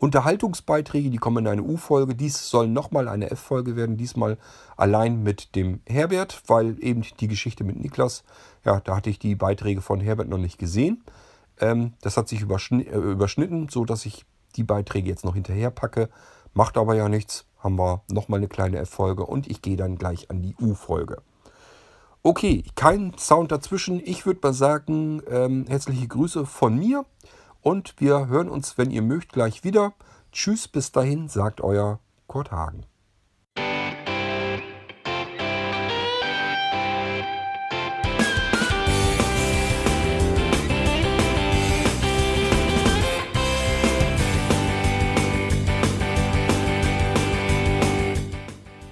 Unterhaltungsbeiträge, 0.00 1.10
die 1.10 1.18
kommen 1.18 1.44
in 1.44 1.52
eine 1.52 1.62
U-Folge. 1.62 2.14
Dies 2.14 2.50
soll 2.50 2.68
nochmal 2.68 3.06
eine 3.06 3.30
F-Folge 3.30 3.76
werden, 3.76 3.96
diesmal 3.96 4.38
allein 4.76 5.22
mit 5.22 5.54
dem 5.54 5.80
Herbert, 5.86 6.42
weil 6.46 6.82
eben 6.82 7.04
die 7.20 7.28
Geschichte 7.28 7.64
mit 7.64 7.78
Niklas, 7.78 8.24
ja, 8.64 8.80
da 8.80 8.96
hatte 8.96 9.10
ich 9.10 9.18
die 9.18 9.34
Beiträge 9.34 9.82
von 9.82 10.00
Herbert 10.00 10.28
noch 10.28 10.38
nicht 10.38 10.58
gesehen. 10.58 11.04
Ähm, 11.60 11.92
das 12.00 12.16
hat 12.16 12.28
sich 12.28 12.40
überschn 12.40 12.80
äh, 12.80 12.96
überschnitten, 12.96 13.68
sodass 13.68 14.06
ich 14.06 14.24
die 14.56 14.64
Beiträge 14.64 15.08
jetzt 15.08 15.24
noch 15.24 15.34
hinterher 15.34 15.70
packe. 15.70 16.08
Macht 16.54 16.76
aber 16.76 16.96
ja 16.96 17.08
nichts 17.08 17.46
haben 17.60 17.78
wir 17.78 18.02
nochmal 18.10 18.38
eine 18.40 18.48
kleine 18.48 18.78
F-Folge 18.78 19.24
und 19.24 19.46
ich 19.48 19.62
gehe 19.62 19.76
dann 19.76 19.96
gleich 19.96 20.30
an 20.30 20.42
die 20.42 20.56
U-Folge. 20.60 21.22
Okay, 22.22 22.64
kein 22.74 23.16
Sound 23.16 23.50
dazwischen. 23.52 24.00
Ich 24.04 24.26
würde 24.26 24.40
mal 24.42 24.52
sagen, 24.52 25.22
ähm, 25.30 25.64
herzliche 25.68 26.06
Grüße 26.06 26.44
von 26.44 26.78
mir 26.78 27.04
und 27.62 27.94
wir 27.98 28.28
hören 28.28 28.48
uns, 28.48 28.78
wenn 28.78 28.90
ihr 28.90 29.02
mögt, 29.02 29.32
gleich 29.32 29.64
wieder. 29.64 29.92
Tschüss, 30.32 30.68
bis 30.68 30.92
dahin, 30.92 31.28
sagt 31.28 31.60
euer 31.60 32.00
Kurt 32.26 32.50
Hagen. 32.52 32.84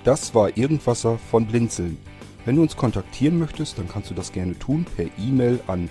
Das 0.09 0.35
war 0.35 0.57
Irgendwasser 0.57 1.19
von 1.19 1.47
Blinzeln. 1.47 1.99
Wenn 2.47 2.57
du 2.57 2.63
uns 2.63 2.79
kontaktieren 2.79 3.39
möchtest, 3.39 3.77
dann 3.77 3.89
kannst 3.89 4.09
du 4.09 4.15
das 4.15 4.33
gerne 4.33 4.59
tun 4.59 4.87
per 4.97 5.05
E-Mail 5.19 5.61
an 5.67 5.91